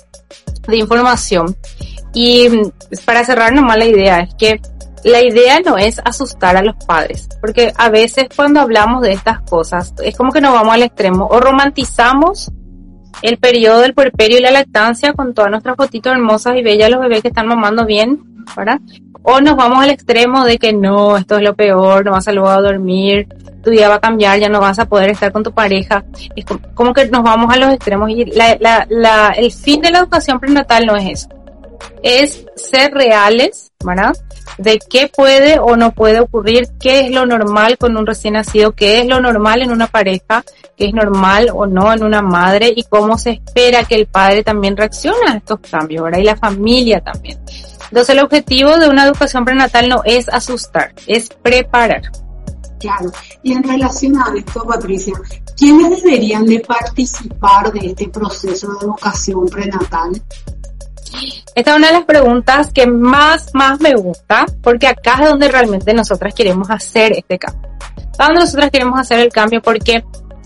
[0.67, 1.55] de información.
[2.13, 2.71] Y mm,
[3.05, 4.61] para cerrar nomás la idea es que
[5.03, 9.41] la idea no es asustar a los padres, porque a veces cuando hablamos de estas
[9.41, 12.51] cosas es como que nos vamos al extremo o romantizamos
[13.21, 17.01] el periodo del puerperio y la lactancia con todas nuestras fotitos hermosas y bellas, los
[17.01, 18.23] bebés que están mamando bien,
[18.55, 18.79] ¿verdad?
[19.23, 22.31] O nos vamos al extremo de que no, esto es lo peor, no vas a
[22.31, 23.27] a dormir,
[23.61, 26.03] tu vida va a cambiar, ya no vas a poder estar con tu pareja.
[26.35, 29.91] Es como que nos vamos a los extremos y la, la, la, el fin de
[29.91, 31.29] la educación prenatal no es eso.
[32.01, 34.13] Es ser reales, ¿verdad?
[34.57, 38.73] De qué puede o no puede ocurrir, qué es lo normal con un recién nacido,
[38.73, 40.43] qué es lo normal en una pareja,
[40.75, 44.43] qué es normal o no en una madre y cómo se espera que el padre
[44.43, 46.19] también reaccione a estos cambios, ¿verdad?
[46.19, 47.37] Y la familia también.
[47.89, 52.03] Entonces el objetivo de una educación prenatal no es asustar, es preparar.
[52.79, 53.11] Claro.
[53.43, 55.13] Y en relación a esto, Patricia,
[55.57, 60.21] ¿quiénes deberían de participar de este proceso de educación prenatal?
[61.55, 65.49] Esta es una de las preguntas que más, más me gusta, porque acá es donde
[65.49, 67.69] realmente nosotras queremos hacer este cambio.
[68.17, 70.03] Donde nosotras queremos hacer el cambio porque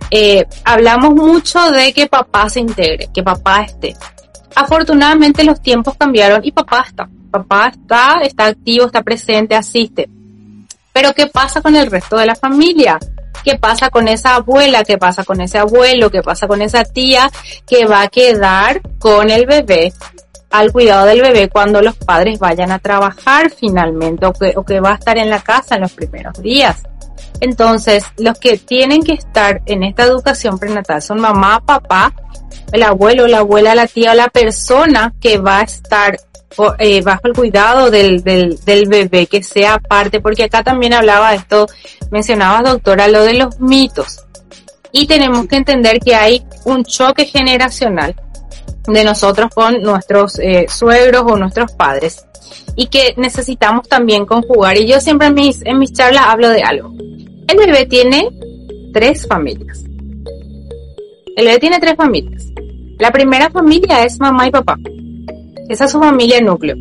[0.10, 3.96] eh, hablamos mucho de que papá se integre, que papá esté.
[4.56, 7.10] Afortunadamente los tiempos cambiaron y papá está.
[7.34, 10.08] Papá está, está activo, está presente, asiste.
[10.94, 13.00] Pero ¿qué pasa con el resto de la familia?
[13.44, 14.84] ¿Qué pasa con esa abuela?
[14.84, 16.12] ¿Qué pasa con ese abuelo?
[16.12, 17.32] ¿Qué pasa con esa tía
[17.66, 19.92] que va a quedar con el bebé
[20.52, 24.80] al cuidado del bebé cuando los padres vayan a trabajar finalmente o que, o que
[24.80, 26.84] va a estar en la casa en los primeros días?
[27.40, 32.14] Entonces, los que tienen que estar en esta educación prenatal son mamá, papá,
[32.72, 36.16] el abuelo, la abuela, la tía o la persona que va a estar
[36.80, 41.34] eh, bajo el cuidado del, del, del bebé, que sea parte, porque acá también hablaba
[41.34, 41.68] esto,
[42.12, 44.20] mencionabas doctora, lo de los mitos.
[44.92, 48.16] Y tenemos que entender que hay un choque generacional
[48.88, 52.26] de nosotros con nuestros eh, suegros o nuestros padres
[52.76, 54.78] y que necesitamos también conjugar.
[54.78, 56.94] Y yo siempre en mis, en mis charlas hablo de algo.
[57.48, 58.30] El bebé tiene
[58.94, 59.84] tres familias.
[61.36, 62.44] El bebé tiene tres familias.
[63.00, 64.78] La primera familia es mamá y papá.
[65.70, 66.76] Esa es su familia núcleo.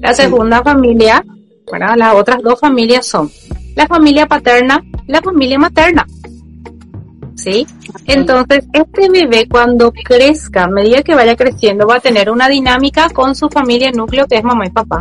[0.00, 1.24] La segunda familia,
[1.68, 3.30] bueno, las otras dos familias son
[3.74, 6.06] la familia paterna, la familia materna.
[7.34, 7.66] ¿Sí?
[8.06, 13.08] Entonces, este bebé cuando crezca, a medida que vaya creciendo, va a tener una dinámica
[13.10, 15.00] con su familia núcleo, que es mamá y papá.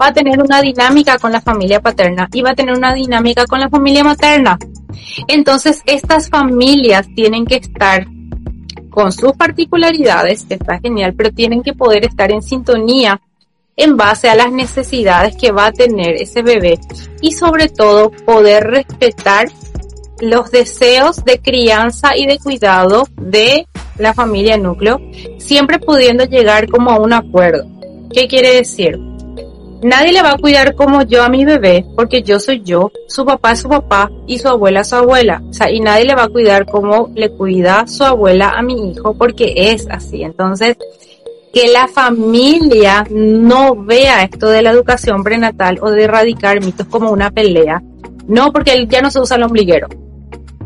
[0.00, 3.46] Va a tener una dinámica con la familia paterna y va a tener una dinámica
[3.46, 4.58] con la familia materna.
[5.28, 8.06] Entonces, estas familias tienen que estar
[8.94, 13.20] con sus particularidades, está genial, pero tienen que poder estar en sintonía
[13.76, 16.78] en base a las necesidades que va a tener ese bebé
[17.20, 19.48] y sobre todo poder respetar
[20.20, 23.66] los deseos de crianza y de cuidado de
[23.98, 25.00] la familia núcleo,
[25.38, 27.66] siempre pudiendo llegar como a un acuerdo.
[28.12, 28.96] ¿Qué quiere decir?
[29.84, 33.22] Nadie le va a cuidar como yo a mi bebé, porque yo soy yo, su
[33.26, 35.42] papá es su papá y su abuela es su abuela.
[35.46, 38.92] O sea, y nadie le va a cuidar como le cuida su abuela a mi
[38.92, 40.22] hijo, porque es así.
[40.22, 40.78] Entonces,
[41.52, 47.10] que la familia no vea esto de la educación prenatal o de erradicar mitos como
[47.10, 47.82] una pelea.
[48.26, 49.88] No, porque ya no se usa el ombliguero.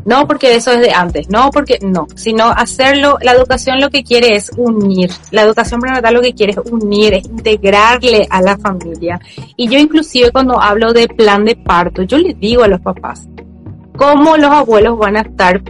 [0.09, 4.03] No porque eso es de antes, no porque no, sino hacerlo, la educación lo que
[4.03, 8.57] quiere es unir, la educación prenatal lo que quiere es unir, es integrarle a la
[8.57, 9.21] familia.
[9.55, 13.29] Y yo inclusive cuando hablo de plan de parto, yo les digo a los papás,
[13.99, 15.61] cómo los abuelos van a estar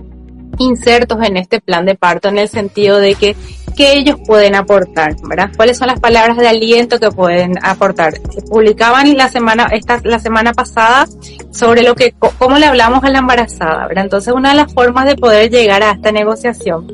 [0.59, 3.35] insertos en este plan de parto en el sentido de que
[3.79, 5.51] qué ellos pueden aportar, ¿verdad?
[5.57, 8.15] ¿Cuáles son las palabras de aliento que pueden aportar?
[8.51, 11.07] Publicaban la semana, esta, la semana pasada
[11.53, 14.03] sobre lo que, cómo le hablamos a la embarazada, ¿verdad?
[14.03, 16.89] Entonces una de las formas de poder llegar a esta negociación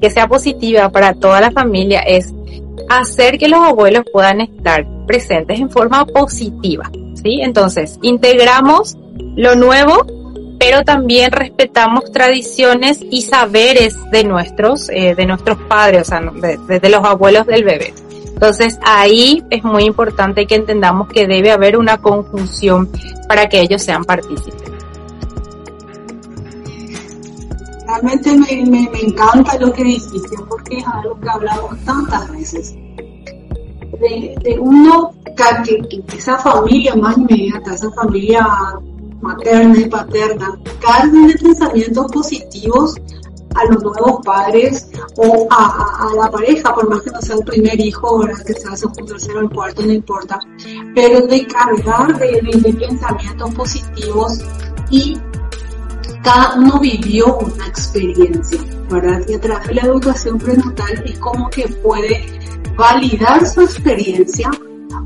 [0.00, 2.32] que sea positiva para toda la familia es
[2.88, 6.90] hacer que los abuelos puedan estar presentes en forma positiva,
[7.22, 7.42] ¿sí?
[7.42, 8.96] Entonces, integramos
[9.36, 10.06] lo nuevo
[10.60, 16.90] pero también respetamos tradiciones y saberes de nuestros, eh, de nuestros padres, o sea, de,
[16.90, 17.94] los abuelos del bebé.
[18.26, 22.90] Entonces ahí es muy importante que entendamos que debe haber una conjunción
[23.26, 24.70] para que ellos sean partícipes.
[27.86, 32.74] Realmente me, me, encanta lo que dijiste porque es algo que hablamos tantas veces.
[33.98, 35.14] De, de uno,
[35.64, 38.46] que esa familia más inmediata, esa familia
[39.20, 42.94] materna y paterna, carguen de pensamientos positivos
[43.54, 47.44] a los nuevos padres o a, a, la pareja, por más que no sea el
[47.44, 48.44] primer hijo, ¿verdad?
[48.44, 50.38] que sea segundo, tercero, el cuarto, no importa,
[50.94, 54.40] pero de cargar de, de pensamientos positivos
[54.90, 55.18] y
[56.22, 59.20] cada uno vivió una experiencia, ¿verdad?
[59.26, 62.38] Y a través de la educación prenatal es como que puede
[62.76, 64.50] validar su experiencia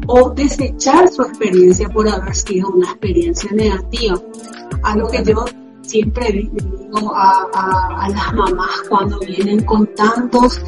[0.06, 4.20] o desechar su experiencia por haber sido una experiencia negativa.
[4.82, 5.44] Algo que yo
[5.82, 10.60] siempre digo a, a, a las mamás cuando vienen con tantos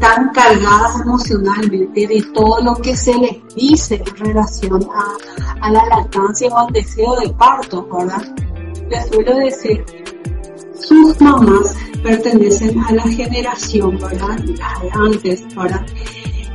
[0.00, 5.84] tan cargadas emocionalmente de todo lo que se les dice en relación a, a la
[5.86, 8.34] lactancia o al deseo de parto, ¿verdad?
[8.88, 9.84] Les suelo decir,
[10.74, 14.38] sus mamás pertenecen a la generación, ¿verdad?
[14.38, 15.86] De antes, ¿verdad?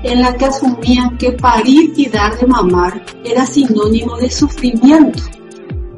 [0.06, 5.24] En la que asumían que parir y dar de mamar era sinónimo de sufrimiento.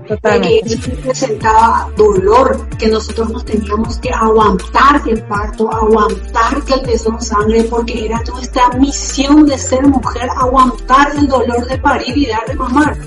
[0.07, 0.61] Totalmente.
[0.61, 6.81] Que eso representaba dolor, que nosotros nos teníamos que aguantar el parto, aguantar que el
[6.83, 12.27] pezón sangre, porque era nuestra misión de ser mujer, aguantar el dolor de parir y
[12.27, 12.97] dar de mamar.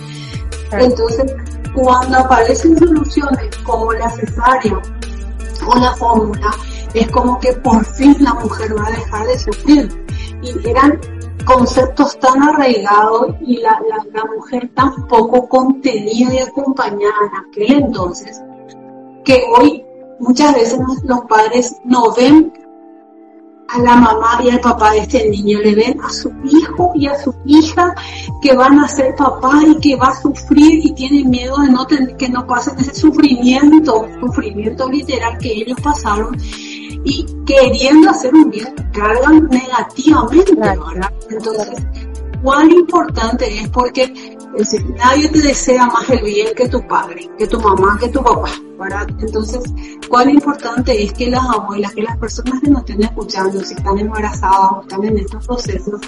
[0.72, 1.32] Entonces,
[1.74, 4.82] cuando aparecen soluciones como la cesárea
[5.66, 6.54] o la fórmula,
[6.92, 9.99] es como que por fin la mujer va a dejar de sufrir.
[10.42, 10.98] Y eran
[11.44, 13.80] conceptos tan arraigados y la,
[14.12, 18.40] la, mujer tan poco contenida y acompañada en aquel entonces,
[19.24, 19.84] que hoy
[20.18, 22.52] muchas veces los padres no ven
[23.68, 27.06] a la mamá y al papá de este niño, le ven a su hijo y
[27.06, 27.94] a su hija
[28.42, 31.86] que van a ser papá y que va a sufrir y tienen miedo de no
[31.86, 36.36] tener, que no pasen ese sufrimiento, sufrimiento literal que ellos pasaron
[37.04, 41.12] y queriendo hacer un bien cargan negativamente, ¿verdad?
[41.28, 41.82] Entonces,
[42.42, 47.30] cuán importante es porque es decir, nadie te desea más el bien que tu padre,
[47.38, 49.06] que tu mamá, que tu papá, ¿verdad?
[49.20, 49.62] Entonces,
[50.08, 53.98] cuán importante es que las abuelas, que las personas que nos estén escuchando, si están
[53.98, 56.00] embarazadas o están en estos procesos,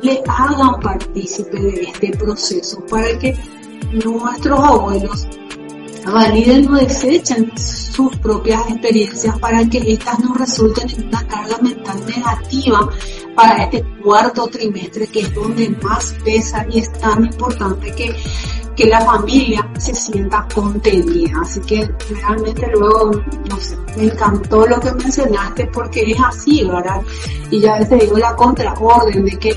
[0.00, 3.36] le hagan partícipe de este proceso para que
[4.04, 5.26] nuestros abuelos
[6.06, 12.00] validen o desechen sus propias experiencias para que estas no resulten en una carga mental
[12.06, 12.88] negativa
[13.34, 18.14] para este cuarto trimestre que es donde más pesa y es tan importante que,
[18.76, 21.40] que la familia se sienta contenida.
[21.42, 23.10] Así que realmente luego,
[23.48, 27.00] no sé, me encantó lo que mencionaste porque es así, ¿verdad?
[27.50, 29.56] Y ya te digo la contraorden de que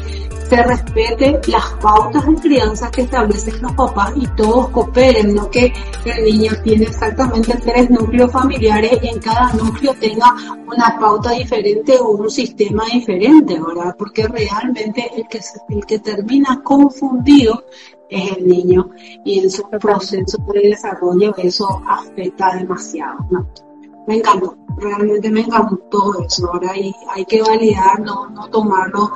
[0.52, 5.72] se respete las pautas de crianza que establecen los papás y todos cooperen, no que
[6.04, 10.36] el niño tiene exactamente tres núcleos familiares y en cada núcleo tenga
[10.68, 13.96] una pauta diferente o un sistema diferente, ¿verdad?
[13.98, 15.40] Porque realmente el que,
[15.70, 17.64] el que termina confundido
[18.10, 18.90] es el niño
[19.24, 23.71] y en su proceso de desarrollo eso afecta demasiado, ¿no?
[24.08, 29.12] Me encantó, realmente me encantó eso, ahora hay, que validar, no, tomarlo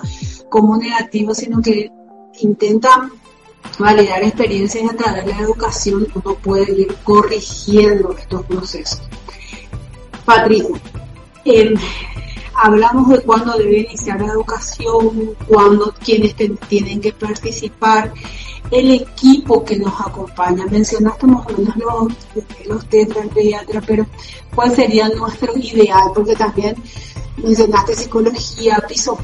[0.49, 1.91] como negativo, sino que
[2.39, 3.09] intenta
[3.79, 9.01] validar experiencias a través de la educación uno puede ir corrigiendo estos procesos.
[10.23, 10.75] Patricia,
[11.45, 11.73] eh,
[12.55, 16.35] hablamos de cuándo debe iniciar la educación, cuándo quienes
[16.67, 18.13] tienen que participar,
[18.71, 20.65] el equipo que nos acompaña.
[20.69, 22.13] Mencionaste más o menos los,
[22.67, 22.85] los
[23.85, 24.05] pero
[24.53, 26.11] ¿cuál sería nuestro ideal?
[26.13, 26.75] Porque también
[27.37, 29.17] mencionaste psicología, piso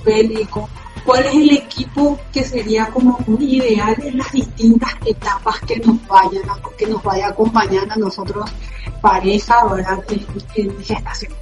[1.05, 6.05] cuál es el equipo que sería como un ideal en las distintas etapas que nos
[6.07, 8.49] vayan a, que nos vaya acompañando a nosotros
[9.01, 9.99] pareja verdad
[10.55, 11.33] en, gestación.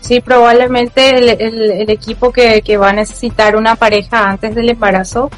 [0.00, 4.68] Sí, probablemente el, el, el equipo que, que, va a necesitar una pareja antes del
[4.68, 5.30] embarazo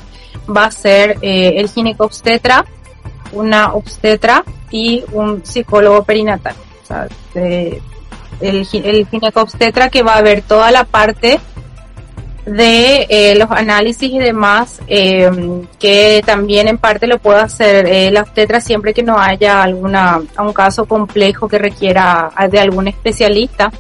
[0.54, 2.64] va a ser eh, el ginecobstetra,
[3.32, 6.54] una obstetra y un psicólogo perinatal.
[7.34, 7.80] El,
[8.40, 11.40] el ginecobstetra que va a ver toda la parte
[12.46, 15.28] de eh, los análisis y demás, eh,
[15.80, 20.22] que también en parte lo puede hacer eh, la obstetra siempre que no haya alguna,
[20.38, 23.70] un caso complejo que requiera de algún especialista.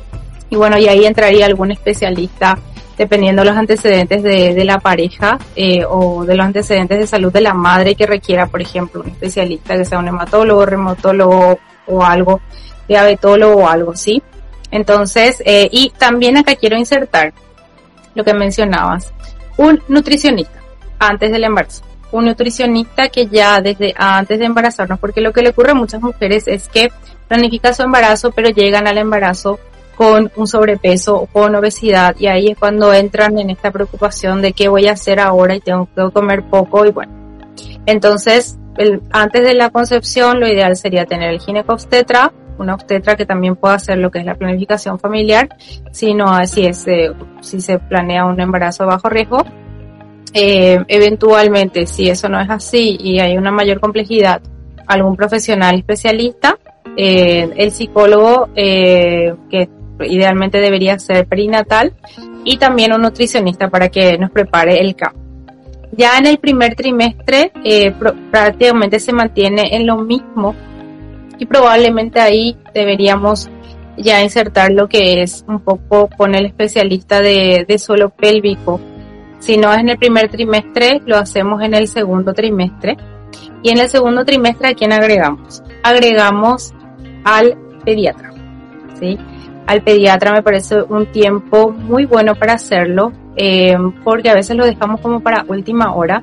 [0.50, 2.58] Y bueno, y ahí entraría algún especialista
[2.96, 7.32] dependiendo de los antecedentes de, de la pareja eh, o de los antecedentes de salud
[7.32, 12.02] de la madre que requiera, por ejemplo, un especialista que sea un hematólogo, reumatólogo o
[12.02, 12.40] algo,
[12.88, 14.22] diabetólogo o algo, ¿sí?
[14.70, 17.32] Entonces, eh, y también acá quiero insertar
[18.14, 19.12] lo que mencionabas.
[19.56, 20.60] Un nutricionista
[20.98, 21.84] antes del embarazo.
[22.12, 26.00] Un nutricionista que ya desde antes de embarazarnos, porque lo que le ocurre a muchas
[26.00, 26.90] mujeres es que
[27.28, 29.58] planifican su embarazo, pero llegan al embarazo
[29.96, 34.52] con un sobrepeso o con obesidad y ahí es cuando entran en esta preocupación de
[34.52, 37.12] qué voy a hacer ahora y tengo que comer poco y bueno.
[37.86, 43.26] Entonces, el, antes de la concepción lo ideal sería tener el ginecobstetra, una obstetra que
[43.26, 45.48] también pueda hacer lo que es la planificación familiar,
[45.92, 49.44] si no, así es, eh, si se planea un embarazo bajo riesgo.
[50.32, 54.42] Eh, eventualmente, si eso no es así y hay una mayor complejidad,
[54.86, 56.58] algún profesional especialista,
[56.96, 59.68] eh, el psicólogo eh, que
[60.00, 61.92] idealmente debería ser perinatal
[62.44, 65.20] y también un nutricionista para que nos prepare el campo.
[65.92, 67.92] Ya en el primer trimestre eh,
[68.30, 70.54] prácticamente se mantiene en lo mismo
[71.38, 73.48] y probablemente ahí deberíamos
[73.96, 78.80] ya insertar lo que es un poco con el especialista de, de suelo pélvico.
[79.38, 82.96] Si no es en el primer trimestre, lo hacemos en el segundo trimestre.
[83.62, 85.62] Y en el segundo trimestre, ¿a quién agregamos?
[85.82, 86.72] Agregamos
[87.24, 88.32] al pediatra.
[88.98, 89.18] ¿sí?
[89.66, 94.64] Al pediatra me parece un tiempo muy bueno para hacerlo, eh, porque a veces lo
[94.64, 96.22] dejamos como para última hora.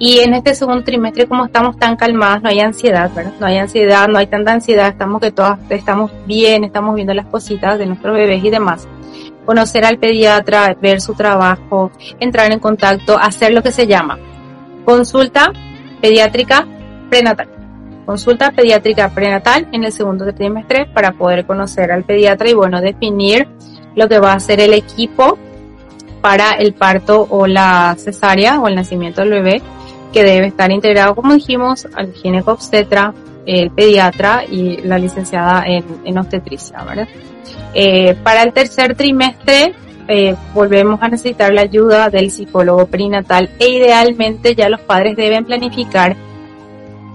[0.00, 3.32] Y en este segundo trimestre, como estamos tan calmadas, no hay ansiedad, ¿verdad?
[3.40, 7.26] No hay ansiedad, no hay tanta ansiedad, estamos que todas estamos bien, estamos viendo las
[7.26, 8.86] cositas de nuestros bebés y demás.
[9.44, 14.18] Conocer al pediatra, ver su trabajo, entrar en contacto, hacer lo que se llama
[14.88, 15.52] consulta
[16.00, 16.66] pediátrica
[17.10, 17.57] prenatal.
[18.08, 23.46] Consulta pediátrica prenatal en el segundo trimestre para poder conocer al pediatra y bueno, definir
[23.96, 25.36] lo que va a ser el equipo
[26.22, 29.62] para el parto o la cesárea o el nacimiento del bebé
[30.10, 33.12] que debe estar integrado, como dijimos, al ginecobstetra,
[33.44, 36.78] el pediatra y la licenciada en, obstetricia.
[37.74, 39.74] Eh, para el tercer trimestre
[40.08, 45.44] eh, volvemos a necesitar la ayuda del psicólogo perinatal e idealmente ya los padres deben
[45.44, 46.16] planificar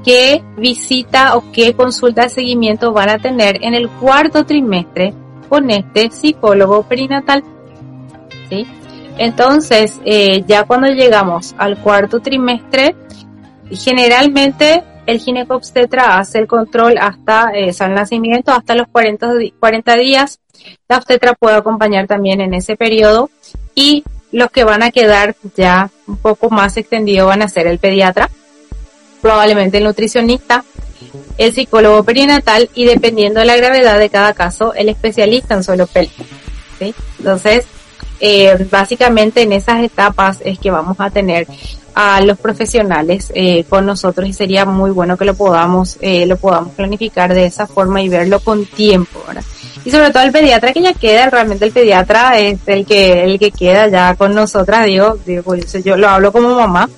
[0.04, 5.14] qué visita o qué consulta de seguimiento van a tener en el cuarto trimestre
[5.50, 7.44] con este psicólogo perinatal.
[8.50, 8.68] ¿sí?
[9.18, 12.96] Entonces, eh, ya cuando llegamos al cuarto trimestre,
[13.72, 20.40] generalmente el ginecobstetra hace el control hasta eh, el nacimiento, hasta los 40, 40 días.
[20.88, 23.30] La obstetra puede acompañar también en ese periodo
[23.76, 27.80] y los que van a quedar ya un poco más extendidos van a ser el
[27.80, 28.30] pediatra,
[29.24, 30.66] probablemente el nutricionista,
[31.38, 35.88] el psicólogo perinatal y dependiendo de la gravedad de cada caso, el especialista en suelo
[35.88, 36.26] pélvico.
[36.78, 36.94] ¿sí?
[37.20, 37.66] Entonces,
[38.20, 41.48] eh, básicamente en esas etapas es que vamos a tener
[41.96, 46.38] a los profesionales eh, con nosotros y sería muy bueno que lo podamos eh, lo
[46.38, 49.24] podamos planificar de esa forma y verlo con tiempo
[49.86, 53.38] y sobre todo el pediatra que ya queda realmente el pediatra es el que el
[53.38, 56.90] que queda ya con nosotras digo, digo yo lo hablo como mamá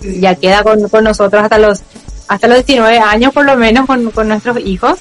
[0.00, 1.82] ya queda con, con nosotros hasta los
[2.28, 4.98] hasta los 19 años por lo menos con, con nuestros hijos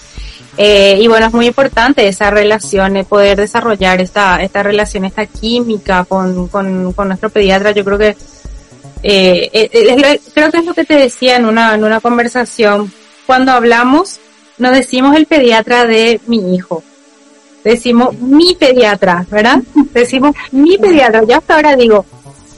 [0.58, 6.06] eh, y bueno, es muy importante esa relación, poder desarrollar esta, esta relación, esta química
[6.06, 7.72] con, con, con nuestro pediatra.
[7.72, 8.16] Yo creo que,
[9.04, 12.92] eh, eh creo que es lo que te decía en una, en una conversación.
[13.26, 14.20] Cuando hablamos,
[14.58, 16.84] no decimos el pediatra de mi hijo.
[17.64, 19.60] Decimos mi pediatra, ¿verdad?
[19.94, 21.24] Decimos mi pediatra.
[21.28, 22.06] Yo hasta ahora digo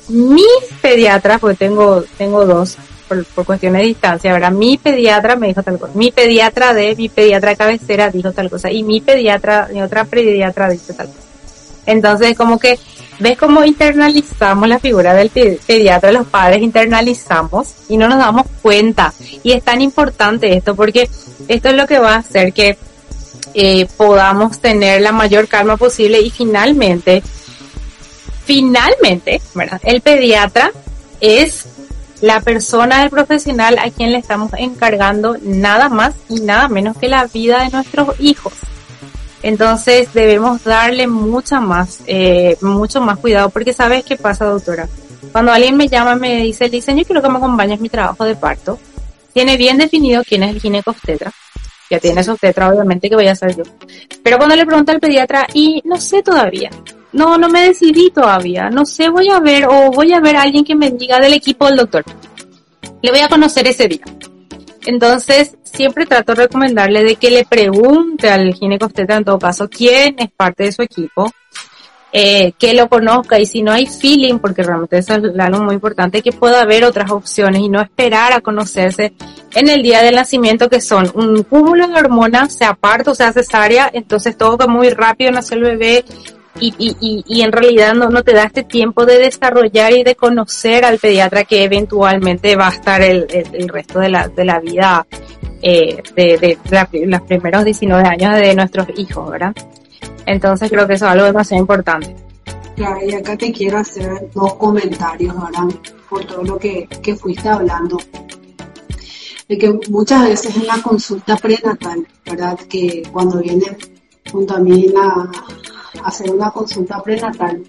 [0.10, 0.46] mi
[0.82, 2.78] pediatra, porque tengo, tengo dos
[3.08, 4.52] por, por cuestiones de distancia, ¿verdad?
[4.52, 8.72] Mi pediatra me dijo tal cosa, mi pediatra de mi pediatra cabecera dijo tal cosa,
[8.72, 11.28] y mi pediatra, mi otra pediatra dice tal cosa.
[11.88, 12.78] Entonces, como que,
[13.20, 16.12] ¿ves cómo internalizamos la figura del pediatra?
[16.12, 19.14] Los padres internalizamos y no nos damos cuenta.
[19.42, 21.10] Y es tan importante esto porque
[21.48, 22.78] esto es lo que va a hacer que
[23.54, 27.24] eh, podamos tener la mayor calma posible y finalmente,
[28.48, 29.80] finalmente, ¿verdad?
[29.84, 30.72] El pediatra
[31.20, 31.68] es
[32.22, 37.10] la persona del profesional a quien le estamos encargando nada más y nada menos que
[37.10, 38.54] la vida de nuestros hijos.
[39.44, 44.88] Entonces debemos darle mucha más, eh, mucho más cuidado porque sabes qué pasa, doctora.
[45.32, 48.36] Cuando alguien me llama me dice, dice, yo quiero que me acompañes mi trabajo de
[48.36, 48.80] parto.
[49.34, 51.32] Tiene bien definido quién es el ginecobstetra.
[51.90, 53.64] Ya tiene su obstetra, obviamente, que voy a ser yo.
[54.24, 56.70] Pero cuando le pregunta al pediatra, y no sé todavía,
[57.14, 58.70] no, no me decidí todavía.
[58.70, 61.34] No sé, voy a ver o voy a ver a alguien que me diga del
[61.34, 62.04] equipo del doctor.
[63.02, 64.04] Le voy a conocer ese día.
[64.86, 70.16] Entonces, siempre trato de recomendarle de que le pregunte al ginecobstetra en todo caso quién
[70.18, 71.30] es parte de su equipo,
[72.14, 75.76] eh, que lo conozca y si no hay feeling, porque realmente eso es algo muy
[75.76, 79.14] importante, que pueda haber otras opciones y no esperar a conocerse
[79.54, 83.90] en el día del nacimiento que son un cúmulo de hormonas, sea parto, sea cesárea,
[83.92, 86.06] entonces todo va muy rápido, nace el bebé,
[86.60, 90.16] y, y, y, en realidad no, no te da este tiempo de desarrollar y de
[90.16, 94.60] conocer al pediatra que eventualmente va a estar el, el, resto de la, de la
[94.60, 95.06] vida
[95.62, 99.56] eh, de, de, los primeros 19 años de nuestros hijos, ¿verdad?
[100.26, 102.16] Entonces creo que eso es algo demasiado importante.
[102.76, 105.68] Claro, y acá te quiero hacer dos comentarios, ¿verdad?
[106.10, 107.98] Por todo lo que, que fuiste hablando.
[109.48, 112.60] De que muchas veces en la consulta prenatal, ¿verdad?
[112.70, 113.78] Que cuando viene
[114.32, 115.30] junto a mí a,
[116.04, 117.64] hacer una consulta prenatal,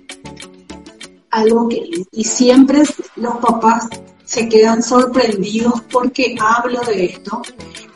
[1.30, 2.82] algo que, y siempre
[3.16, 3.88] los papás
[4.24, 7.42] se quedan sorprendidos porque hablo de esto.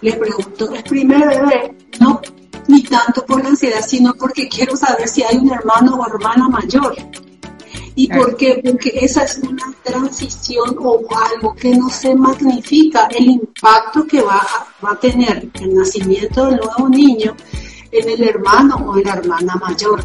[0.00, 1.76] Les pregunto, ¿es primer bebé?
[2.00, 2.20] No,
[2.68, 6.48] ni tanto por la ansiedad, sino porque quiero saber si hay un hermano o hermana
[6.48, 6.94] mayor.
[7.94, 8.60] ¿Y por qué?
[8.64, 14.38] Porque esa es una transición o algo que no se magnifica el impacto que va
[14.38, 17.36] a, va a tener el nacimiento del nuevo niño
[17.90, 20.02] en el hermano o en la hermana mayor.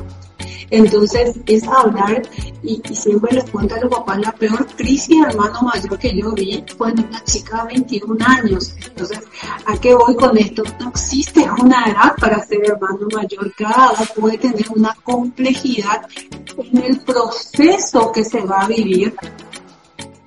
[0.69, 2.21] Entonces es hablar,
[2.63, 6.63] y, siempre les cuento a los papás, la peor crisis hermano mayor que yo vi
[6.77, 8.75] fue en una chica de 21 años.
[8.85, 9.19] Entonces,
[9.65, 10.63] ¿a qué voy con esto?
[10.79, 16.07] No existe una edad para ser hermano mayor, cada edad puede tener una complejidad
[16.57, 19.13] en el proceso que se va a vivir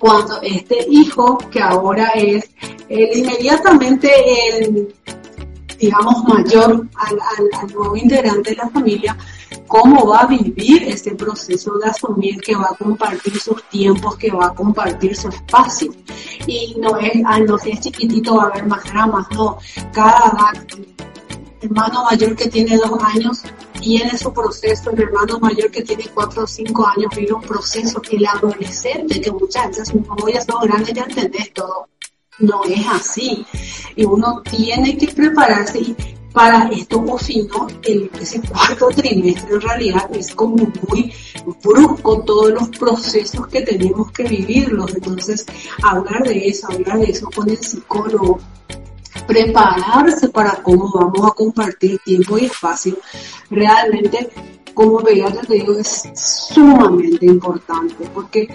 [0.01, 2.51] cuando este hijo, que ahora es
[2.89, 4.11] el, inmediatamente
[4.59, 4.95] el,
[5.79, 9.17] digamos, mayor al, al nuevo integrante de la familia,
[9.67, 14.31] cómo va a vivir ese proceso de asumir que va a compartir sus tiempos, que
[14.31, 15.93] va a compartir su espacio.
[16.47, 19.59] Y no es, al no ser chiquitito va a haber más dramas, no.
[19.93, 20.53] Cada
[21.61, 23.43] hermano mayor que tiene dos años
[23.81, 28.01] tiene su proceso, el hermano mayor que tiene cuatro o cinco años vive un proceso,
[28.11, 31.89] el adolescente, que muchas veces, como ya son grandes, ya entendés todo.
[32.39, 33.45] No es así.
[33.97, 35.97] Y uno tiene que prepararse y
[36.33, 40.57] para esto o si no, ese cuarto trimestre en realidad es como
[40.89, 41.13] muy
[41.63, 44.95] brusco todos los procesos que tenemos que vivirlos.
[44.95, 45.45] Entonces,
[45.83, 48.39] hablar de eso, hablar de eso con el psicólogo,
[49.27, 52.97] prepararse para cómo vamos a compartir tiempo y espacio,
[53.51, 54.31] realmente,
[54.73, 58.49] como veía, te digo, es sumamente importante porque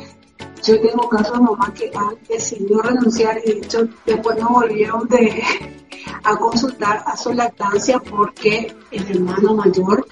[0.64, 5.08] yo tengo casos de mamá que han decidido renunciar y de hecho después no volvieron
[5.10, 5.44] de,
[6.24, 10.06] a consultar a su lactancia porque el hermano mayor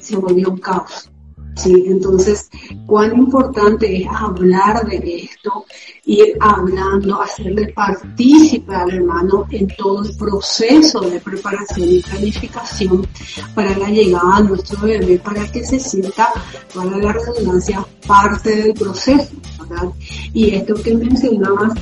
[0.00, 1.10] se volvió un caos.
[1.56, 2.50] Sí, entonces,
[2.84, 5.64] cuán importante es hablar de esto,
[6.04, 13.06] ir hablando, hacerle partícipe al hermano en todo el proceso de preparación y planificación
[13.54, 16.28] para la llegada a nuestro bebé, para que se sienta,
[16.74, 19.88] para la redundancia, parte del proceso, ¿verdad?
[20.34, 21.72] Y esto que mencionabas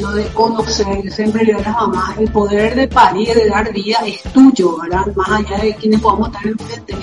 [0.00, 4.22] lo de conocer, digo a las mamás, el poder de parir, de dar vida es
[4.32, 5.06] tuyo, ¿verdad?
[5.14, 6.96] Más allá de quienes podamos estar enfrente.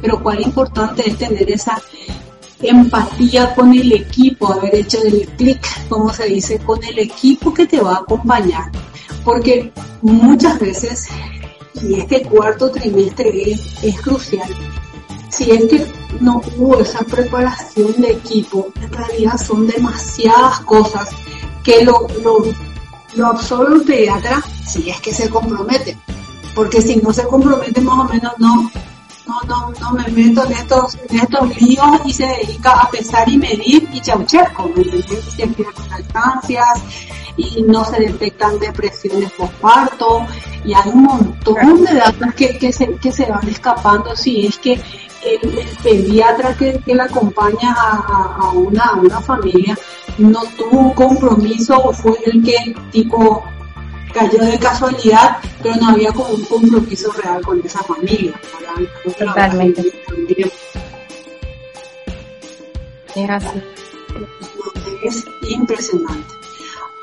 [0.00, 1.80] Pero cuál importante es tener esa
[2.60, 7.66] empatía con el equipo, haber hecho el clic, como se dice, con el equipo que
[7.66, 8.70] te va a acompañar.
[9.24, 11.08] Porque muchas veces,
[11.82, 14.48] y este cuarto trimestre es, es crucial,
[15.28, 15.86] si es que
[16.20, 21.08] no hubo esa preparación de equipo, en realidad son demasiadas cosas
[21.62, 22.44] que lo, lo,
[23.14, 25.96] lo absorbe un pediatra si es que se compromete.
[26.54, 28.70] Porque si no se compromete más o menos no,
[29.26, 33.38] no, no, no me meto en estos, estos líos y se dedica a pesar y
[33.38, 35.24] medir y chauchesco, ¿me entiendes?
[35.36, 36.82] Se con alcancias
[37.36, 40.26] y no se detectan depresiones postparto
[40.64, 44.58] y hay un montón de datos que, que, se, que se van escapando si es
[44.58, 44.80] que
[45.24, 49.78] el, pediatra que, que le acompaña a, a, una, a una familia
[50.18, 53.44] no tuvo un compromiso o fue el que tipo
[54.12, 58.38] cayó de casualidad, pero no había como un compromiso real con esa familia.
[59.18, 59.92] Totalmente.
[63.14, 63.62] Es así.
[65.02, 66.34] Es impresionante.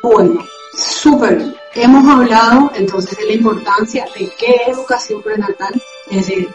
[0.01, 1.55] Bueno, súper.
[1.75, 5.73] Hemos hablado entonces de la importancia de qué educación prenatal,
[6.09, 6.49] es decir,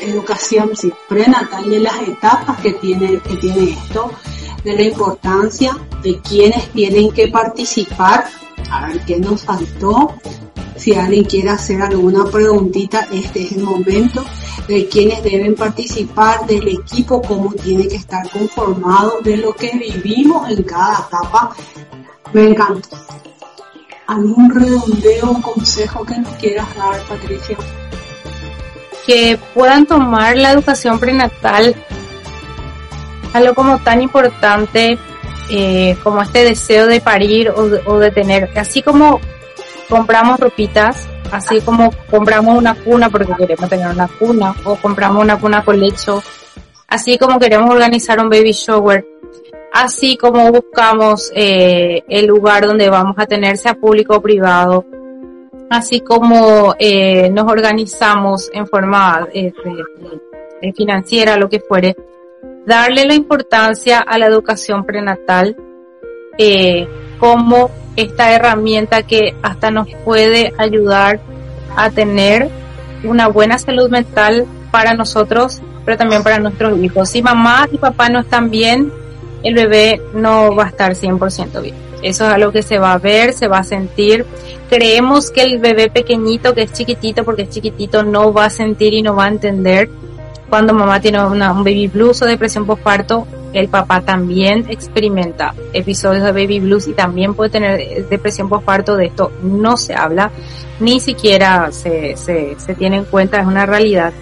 [0.00, 0.72] educación
[1.08, 4.10] prenatal de las etapas que tiene, que tiene esto,
[4.62, 8.26] de la importancia de quienes tienen que participar,
[8.70, 10.14] a ver qué nos faltó,
[10.76, 14.24] si alguien quiere hacer alguna preguntita, este es el momento
[14.66, 20.50] de quienes deben participar del equipo, cómo tiene que estar conformado, de lo que vivimos
[20.50, 21.54] en cada etapa.
[22.32, 22.88] Me encanta.
[24.06, 27.56] ¿Algún redondeo consejo que nos quieras dar, Patricia?
[29.06, 31.74] Que puedan tomar la educación prenatal
[33.32, 34.96] algo como tan importante
[35.50, 39.20] eh, como este deseo de parir o de, tener, así como
[39.88, 45.38] compramos ropitas, así como compramos una cuna porque queremos tener una cuna, o compramos una
[45.38, 46.22] cuna con lecho
[46.94, 49.04] así como queremos organizar un baby shower,
[49.72, 54.84] así como buscamos eh, el lugar donde vamos a tener, sea público o privado,
[55.76, 59.52] así como eh, nos organizamos en forma eh,
[60.76, 61.96] financiera, lo que fuere,
[62.66, 65.56] darle la importancia a la educación prenatal
[67.18, 71.20] como esta herramienta que hasta nos puede ayudar
[71.76, 72.50] a tener
[73.04, 77.10] una buena salud mental para nosotros, pero también para nuestros hijos.
[77.10, 78.92] Si mamá y papá no están bien,
[79.42, 81.74] el bebé no va a estar 100% bien.
[82.04, 84.26] Eso es algo que se va a ver, se va a sentir.
[84.68, 88.92] Creemos que el bebé pequeñito, que es chiquitito, porque es chiquitito, no va a sentir
[88.92, 89.88] y no va a entender.
[90.50, 96.32] Cuando mamá tiene un baby blues o depresión postparto, el papá también experimenta episodios de
[96.32, 98.96] baby blues y también puede tener depresión postparto.
[98.96, 100.30] De esto no se habla,
[100.80, 104.12] ni siquiera se, se, se tiene en cuenta, es una realidad.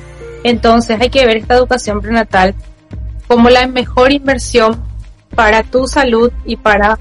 [0.45, 2.55] Entonces hay que ver esta educación prenatal
[3.27, 4.81] como la mejor inversión
[5.35, 6.99] para tu salud y para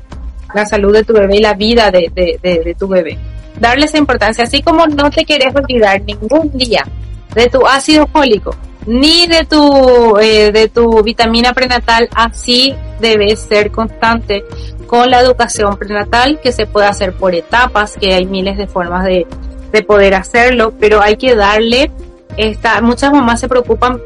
[0.53, 3.17] la salud de tu bebé y la vida de, de, de, tu bebé.
[3.59, 6.85] Darle esa importancia, así como no te querés olvidar ningún día
[7.33, 13.71] de tu ácido fólico, ni de tu, eh, de tu vitamina prenatal, así debe ser
[13.71, 14.43] constante
[14.87, 19.05] con la educación prenatal que se puede hacer por etapas, que hay miles de formas
[19.05, 19.25] de,
[19.71, 21.91] de poder hacerlo, pero hay que darle
[22.37, 24.01] esta, muchas mamás se preocupan,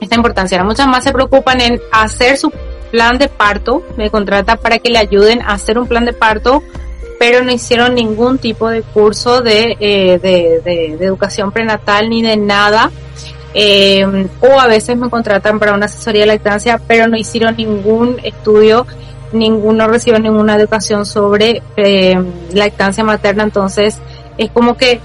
[0.00, 2.52] esta importancia, muchas mamás se preocupan en hacer su
[2.94, 6.62] plan de parto, me contrata para que le ayuden a hacer un plan de parto,
[7.18, 12.92] pero no hicieron ningún tipo de curso de, eh, de, educación prenatal ni de nada.
[13.52, 14.06] Eh,
[14.40, 18.86] o a veces me contratan para una asesoría de lactancia, pero no hicieron ningún estudio,
[19.32, 22.14] ninguno recibió ninguna educación sobre eh,
[22.52, 23.98] lactancia materna, entonces
[24.38, 25.00] es como que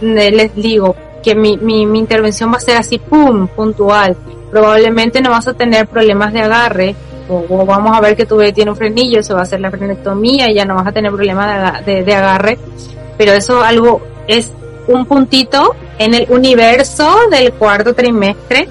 [0.00, 4.16] les digo que mi, mi, mi intervención va a ser así, pum, puntual.
[4.50, 6.96] Probablemente no vas a tener problemas de agarre,
[7.28, 9.70] o, vamos a ver que tu bebé tiene un frenillo, se va a hacer la
[9.70, 12.58] frenectomía ya no vas a tener problemas de, de, agarre,
[13.16, 14.52] pero eso algo es
[14.86, 18.68] un puntito en el universo del cuarto trimestre.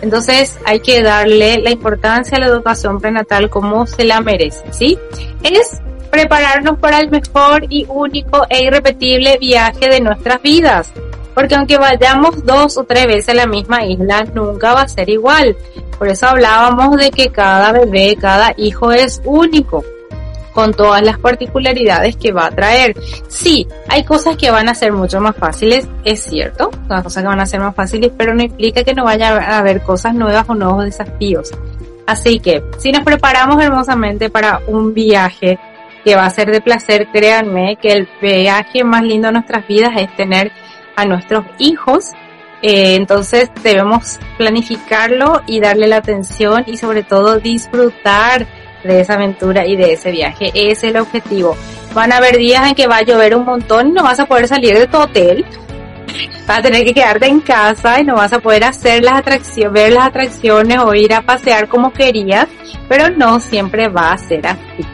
[0.00, 4.98] Entonces hay que darle la importancia a la educación prenatal como se la merece, ¿sí?
[5.44, 5.80] Es
[6.10, 10.92] prepararnos para el mejor y único e irrepetible viaje de nuestras vidas.
[11.34, 15.08] Porque aunque vayamos dos o tres veces a la misma isla, nunca va a ser
[15.08, 15.56] igual.
[15.98, 19.84] Por eso hablábamos de que cada bebé, cada hijo es único
[20.52, 22.94] con todas las particularidades que va a traer.
[23.28, 27.28] Sí, hay cosas que van a ser mucho más fáciles, es cierto, hay cosas que
[27.28, 30.44] van a ser más fáciles, pero no implica que no vaya a haber cosas nuevas
[30.48, 31.50] o nuevos desafíos.
[32.06, 35.58] Así que, si nos preparamos hermosamente para un viaje
[36.04, 39.92] que va a ser de placer, créanme que el viaje más lindo de nuestras vidas
[39.96, 40.50] es tener
[40.96, 42.12] a nuestros hijos.
[42.62, 48.46] Eh, entonces debemos planificarlo y darle la atención y sobre todo disfrutar
[48.84, 50.50] de esa aventura y de ese viaje.
[50.54, 51.56] Es el objetivo.
[51.94, 54.26] Van a haber días en que va a llover un montón y no vas a
[54.26, 55.44] poder salir de tu hotel.
[56.46, 59.72] Vas a tener que quedarte en casa y no vas a poder hacer las atracciones,
[59.72, 62.48] ver las atracciones o ir a pasear como querías,
[62.88, 64.84] pero no siempre va a ser así.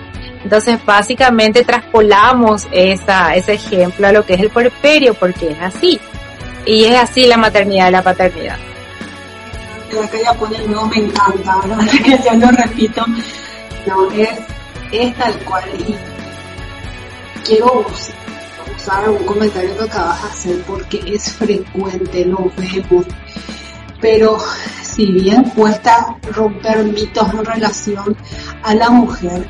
[0.48, 6.00] Entonces, básicamente traspolamos ese ejemplo a lo que es el puerperio, porque es así.
[6.64, 8.56] Y es así la maternidad y la paternidad.
[9.92, 11.86] La que ella pone nuevo me encanta, ¿verdad?
[12.02, 13.04] que ya lo repito.
[13.86, 14.30] No, es,
[14.90, 15.64] es tal cual.
[15.86, 15.94] Y
[17.44, 17.84] quiero
[18.74, 23.04] usar un comentario que acabas de hacer porque es frecuente, lo vemos.
[24.00, 24.38] Pero
[24.82, 28.16] si bien cuesta romper mitos en relación
[28.62, 29.46] a la mujer,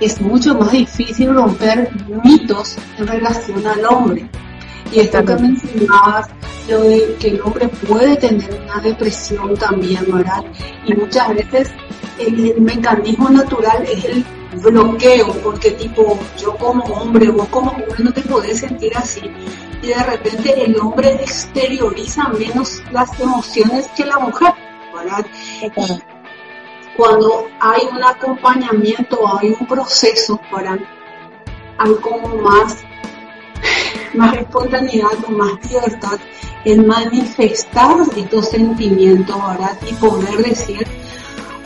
[0.00, 1.90] es mucho más difícil romper
[2.24, 4.28] mitos en relación al hombre.
[4.92, 6.28] Y esto que mencionabas,
[6.68, 10.44] lo de que el hombre puede tener una depresión también, ¿verdad?
[10.86, 11.72] Y muchas veces
[12.18, 14.24] el, mecanismo natural es el
[14.62, 19.22] bloqueo, porque tipo, yo como hombre, vos como mujer no te podés sentir así.
[19.82, 24.52] Y de repente el hombre exterioriza menos las emociones que la mujer,
[24.94, 25.26] ¿verdad?
[26.96, 30.78] Cuando hay un acompañamiento, hay un proceso para,
[31.78, 32.84] hay como más,
[34.14, 36.18] más espontaneidad, más libertad
[36.64, 39.76] en manifestar estos sentimientos, ¿verdad?
[39.88, 40.86] Y poder decir,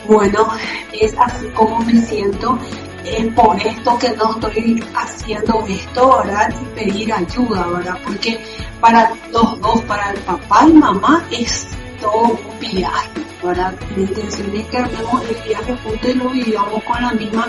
[0.07, 0.49] bueno,
[0.93, 2.59] es así como me siento,
[3.05, 6.55] es por esto que no estoy haciendo esto, ¿verdad?
[6.61, 7.99] Y pedir ayuda, ¿verdad?
[8.05, 8.41] Porque
[8.81, 13.09] para los dos, para el papá y mamá, es todo un viaje,
[13.43, 13.75] ¿verdad?
[13.97, 17.49] La intención es que hagamos el viaje juntos y lo vivamos con la misma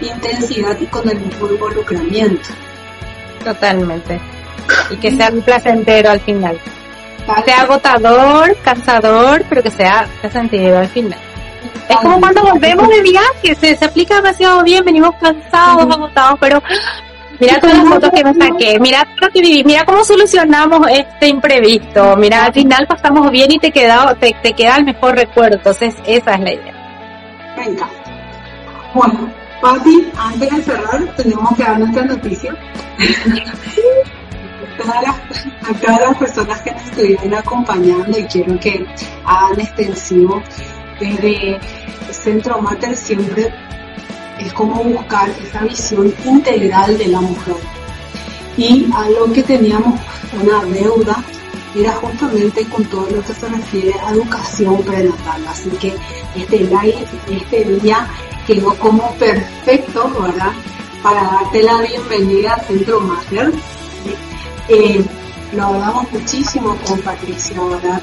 [0.00, 2.48] intensidad y con el mismo involucramiento.
[3.44, 4.20] Totalmente.
[4.90, 6.58] Y que sea un placentero al final.
[7.44, 11.18] sea agotador, cansador, pero que sea sentido al final.
[11.88, 16.62] Es como cuando volvemos de viaje, se, se aplica demasiado bien, venimos cansados, agotados, pero
[17.40, 21.28] Mira todas las fotos que me saqué, mira lo que viví, mira cómo solucionamos este
[21.28, 25.56] imprevisto, mira al final pasamos bien y te queda, te, te queda el mejor recuerdo,
[25.56, 27.54] entonces esa es la idea.
[27.56, 27.88] Venga.
[28.92, 32.56] Bueno, Pati, antes de cerrar tenemos que dar nuestra noticia.
[34.80, 38.86] a todas las personas que nos estuvieron acompañando y quiero que
[39.24, 40.42] hagan extensivo
[41.00, 41.58] desde
[42.10, 43.52] Centro Mater siempre
[44.38, 47.56] es como buscar esa visión integral de la mujer.
[48.56, 50.00] Y algo que teníamos
[50.40, 51.22] una deuda
[51.76, 55.46] era justamente con todo lo que se refiere a educación prenatal.
[55.48, 55.94] Así que
[56.34, 56.68] este
[57.30, 58.06] este día
[58.46, 60.52] quedó como perfecto, ¿verdad?
[61.02, 63.52] Para darte la bienvenida al Centro Mater.
[64.68, 65.04] Eh,
[65.52, 68.02] lo hablamos muchísimo con Patricia, ¿verdad?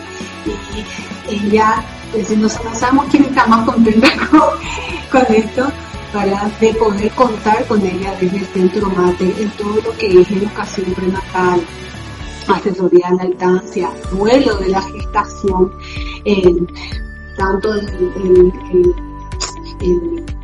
[1.30, 4.10] Y ella, pues, no, sabemos quién está más contenta
[5.12, 5.72] con esto,
[6.16, 10.94] de poder contar con ella desde el centro mate en todo lo que es educación
[10.94, 11.60] prenatal,
[12.48, 15.74] asesoría en la lactancia, duelo de la gestación,
[17.38, 18.54] tanto el,
[19.82, 20.35] el,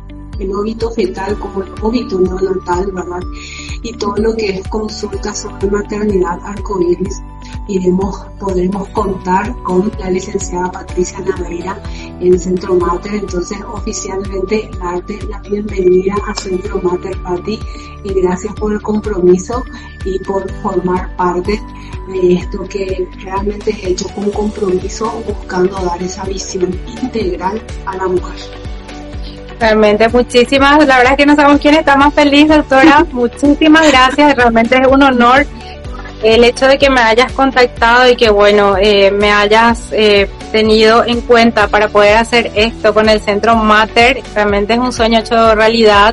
[0.50, 3.22] óbito fetal como el óbito neonatal, ¿verdad?
[3.82, 7.22] Y todo lo que es consulta sobre maternidad arcoíris
[7.68, 11.80] iremos, podremos contar con la licenciada Patricia Naveira
[12.20, 17.58] en Centro Mater, entonces oficialmente darte la bienvenida a Centro Mater Pati
[18.04, 19.62] y gracias por el compromiso
[20.04, 21.60] y por formar parte
[22.08, 28.08] de esto que realmente he hecho con compromiso buscando dar esa visión integral a la
[28.08, 28.71] mujer.
[29.62, 33.06] Realmente muchísimas, la verdad es que no sabemos quién está más feliz, doctora.
[33.12, 35.46] muchísimas gracias, realmente es un honor
[36.24, 41.04] el hecho de que me hayas contactado y que bueno, eh, me hayas eh, tenido
[41.04, 45.54] en cuenta para poder hacer esto con el Centro Mater, realmente es un sueño hecho
[45.54, 46.12] realidad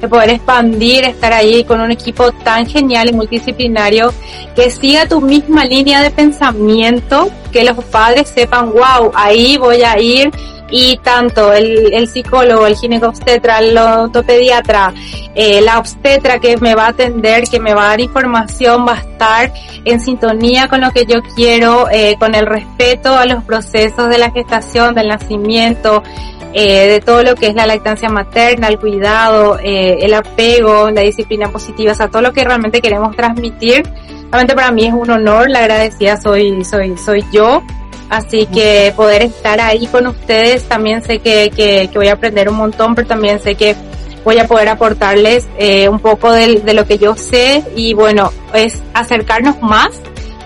[0.00, 4.12] de poder expandir, estar ahí con un equipo tan genial y multidisciplinario
[4.56, 9.96] que siga tu misma línea de pensamiento, que los padres sepan, wow, ahí voy a
[10.00, 10.32] ir
[10.70, 14.92] y tanto el, el psicólogo, el ginecobstetra, el ortopediatra,
[15.34, 18.94] eh, la obstetra que me va a atender, que me va a dar información, va
[18.94, 19.52] a estar
[19.84, 24.18] en sintonía con lo que yo quiero, eh, con el respeto a los procesos de
[24.18, 26.02] la gestación, del nacimiento,
[26.52, 31.02] eh, de todo lo que es la lactancia materna, el cuidado, eh, el apego, la
[31.02, 33.82] disciplina positiva, o sea, todo lo que realmente queremos transmitir.
[34.30, 37.62] Realmente para mí es un honor, la agradecida soy, soy, soy yo
[38.10, 42.56] Así que poder estar ahí con ustedes, también sé que, que, voy a aprender un
[42.56, 43.76] montón, pero también sé que
[44.24, 48.32] voy a poder aportarles eh, un poco de, de, lo que yo sé y bueno,
[48.54, 49.88] es acercarnos más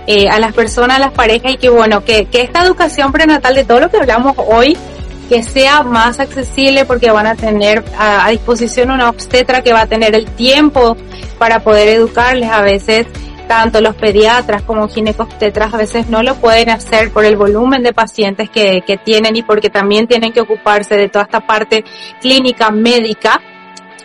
[0.08, 3.54] eh, a las personas, a las parejas y que bueno, que, que esta educación prenatal
[3.54, 4.76] de todo lo que hablamos hoy,
[5.28, 9.82] que sea más accesible porque van a tener a, a disposición una obstetra que va
[9.82, 10.96] a tener el tiempo
[11.38, 12.50] para poder educarles.
[12.50, 13.06] A veces
[13.52, 17.92] tanto los pediatras como ginecobstetras a veces no lo pueden hacer por el volumen de
[17.92, 21.84] pacientes que, que tienen y porque también tienen que ocuparse de toda esta parte
[22.18, 23.42] clínica médica.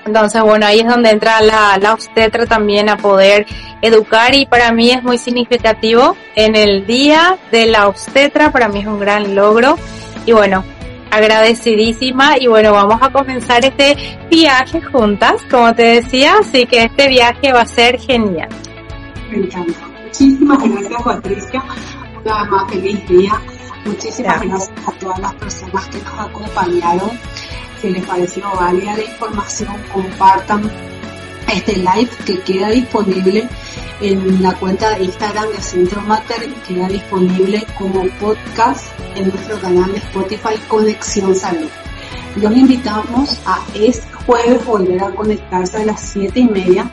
[0.06, 3.46] Entonces, bueno, ahí es donde entra la, la obstetra también a poder
[3.82, 8.80] educar y para mí es muy significativo en el día de la obstetra, para mí
[8.80, 9.78] es un gran logro
[10.26, 10.66] y bueno,
[11.10, 13.96] agradecidísima y bueno, vamos a comenzar este
[14.30, 18.50] viaje juntas, como te decía, así que este viaje va a ser genial.
[19.30, 19.88] Me encanta.
[20.04, 21.64] Muchísimas gracias, Patricia.
[22.24, 23.42] Una más feliz día.
[23.86, 24.72] Muchísimas gracias.
[24.88, 27.12] a todas las personas que nos acompañaron.
[27.82, 30.72] Si les pareció válida la información, compartan
[31.54, 33.48] este live que queda disponible
[34.02, 39.60] en la cuenta de Instagram de Centro Mater y queda disponible como podcast en nuestro
[39.60, 41.70] canal de Spotify Conexión Salud.
[42.36, 46.92] Los invitamos a este jueves volver a conectarse a las 7 y media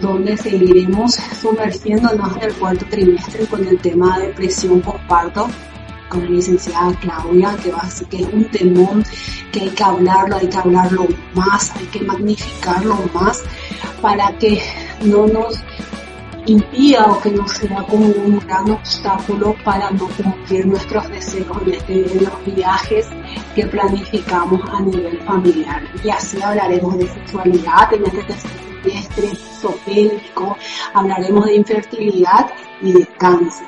[0.00, 5.48] donde seguiremos sumergiéndonos en el cuarto trimestre con el tema de depresión postparto
[6.08, 7.70] con la licenciada Claudia, que
[8.18, 9.02] es un temón,
[9.50, 13.42] que hay que hablarlo, hay que hablarlo más, hay que magnificarlo más
[14.02, 14.60] para que
[15.04, 15.58] no nos
[16.44, 21.72] impida o que no sea como un gran obstáculo para no cumplir nuestros deseos en,
[21.72, 23.06] este, los viajes
[23.54, 25.82] que planificamos a nivel familiar.
[26.04, 29.38] Y así hablaremos de sexualidad en este tercer estrés
[30.94, 33.66] hablaremos de infertilidad y de cáncer,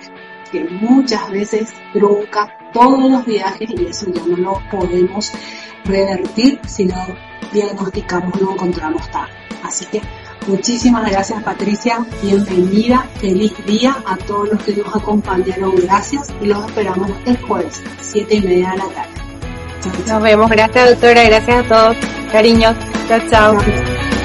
[0.51, 5.33] que muchas veces trunca todos los viajes y eso ya no lo podemos
[5.85, 6.97] revertir si no
[7.53, 9.33] diagnosticamos, no encontramos tarde.
[9.62, 10.03] Así que
[10.47, 16.67] Muchísimas gracias Patricia, bienvenida, feliz día a todos los que nos acompañaron, gracias y los
[16.67, 19.11] esperamos el jueves, siete y media de la tarde.
[20.07, 21.97] Nos vemos, gracias doctora, gracias a todos,
[22.31, 22.77] cariños,
[23.09, 23.21] chao.
[23.31, 24.24] chao.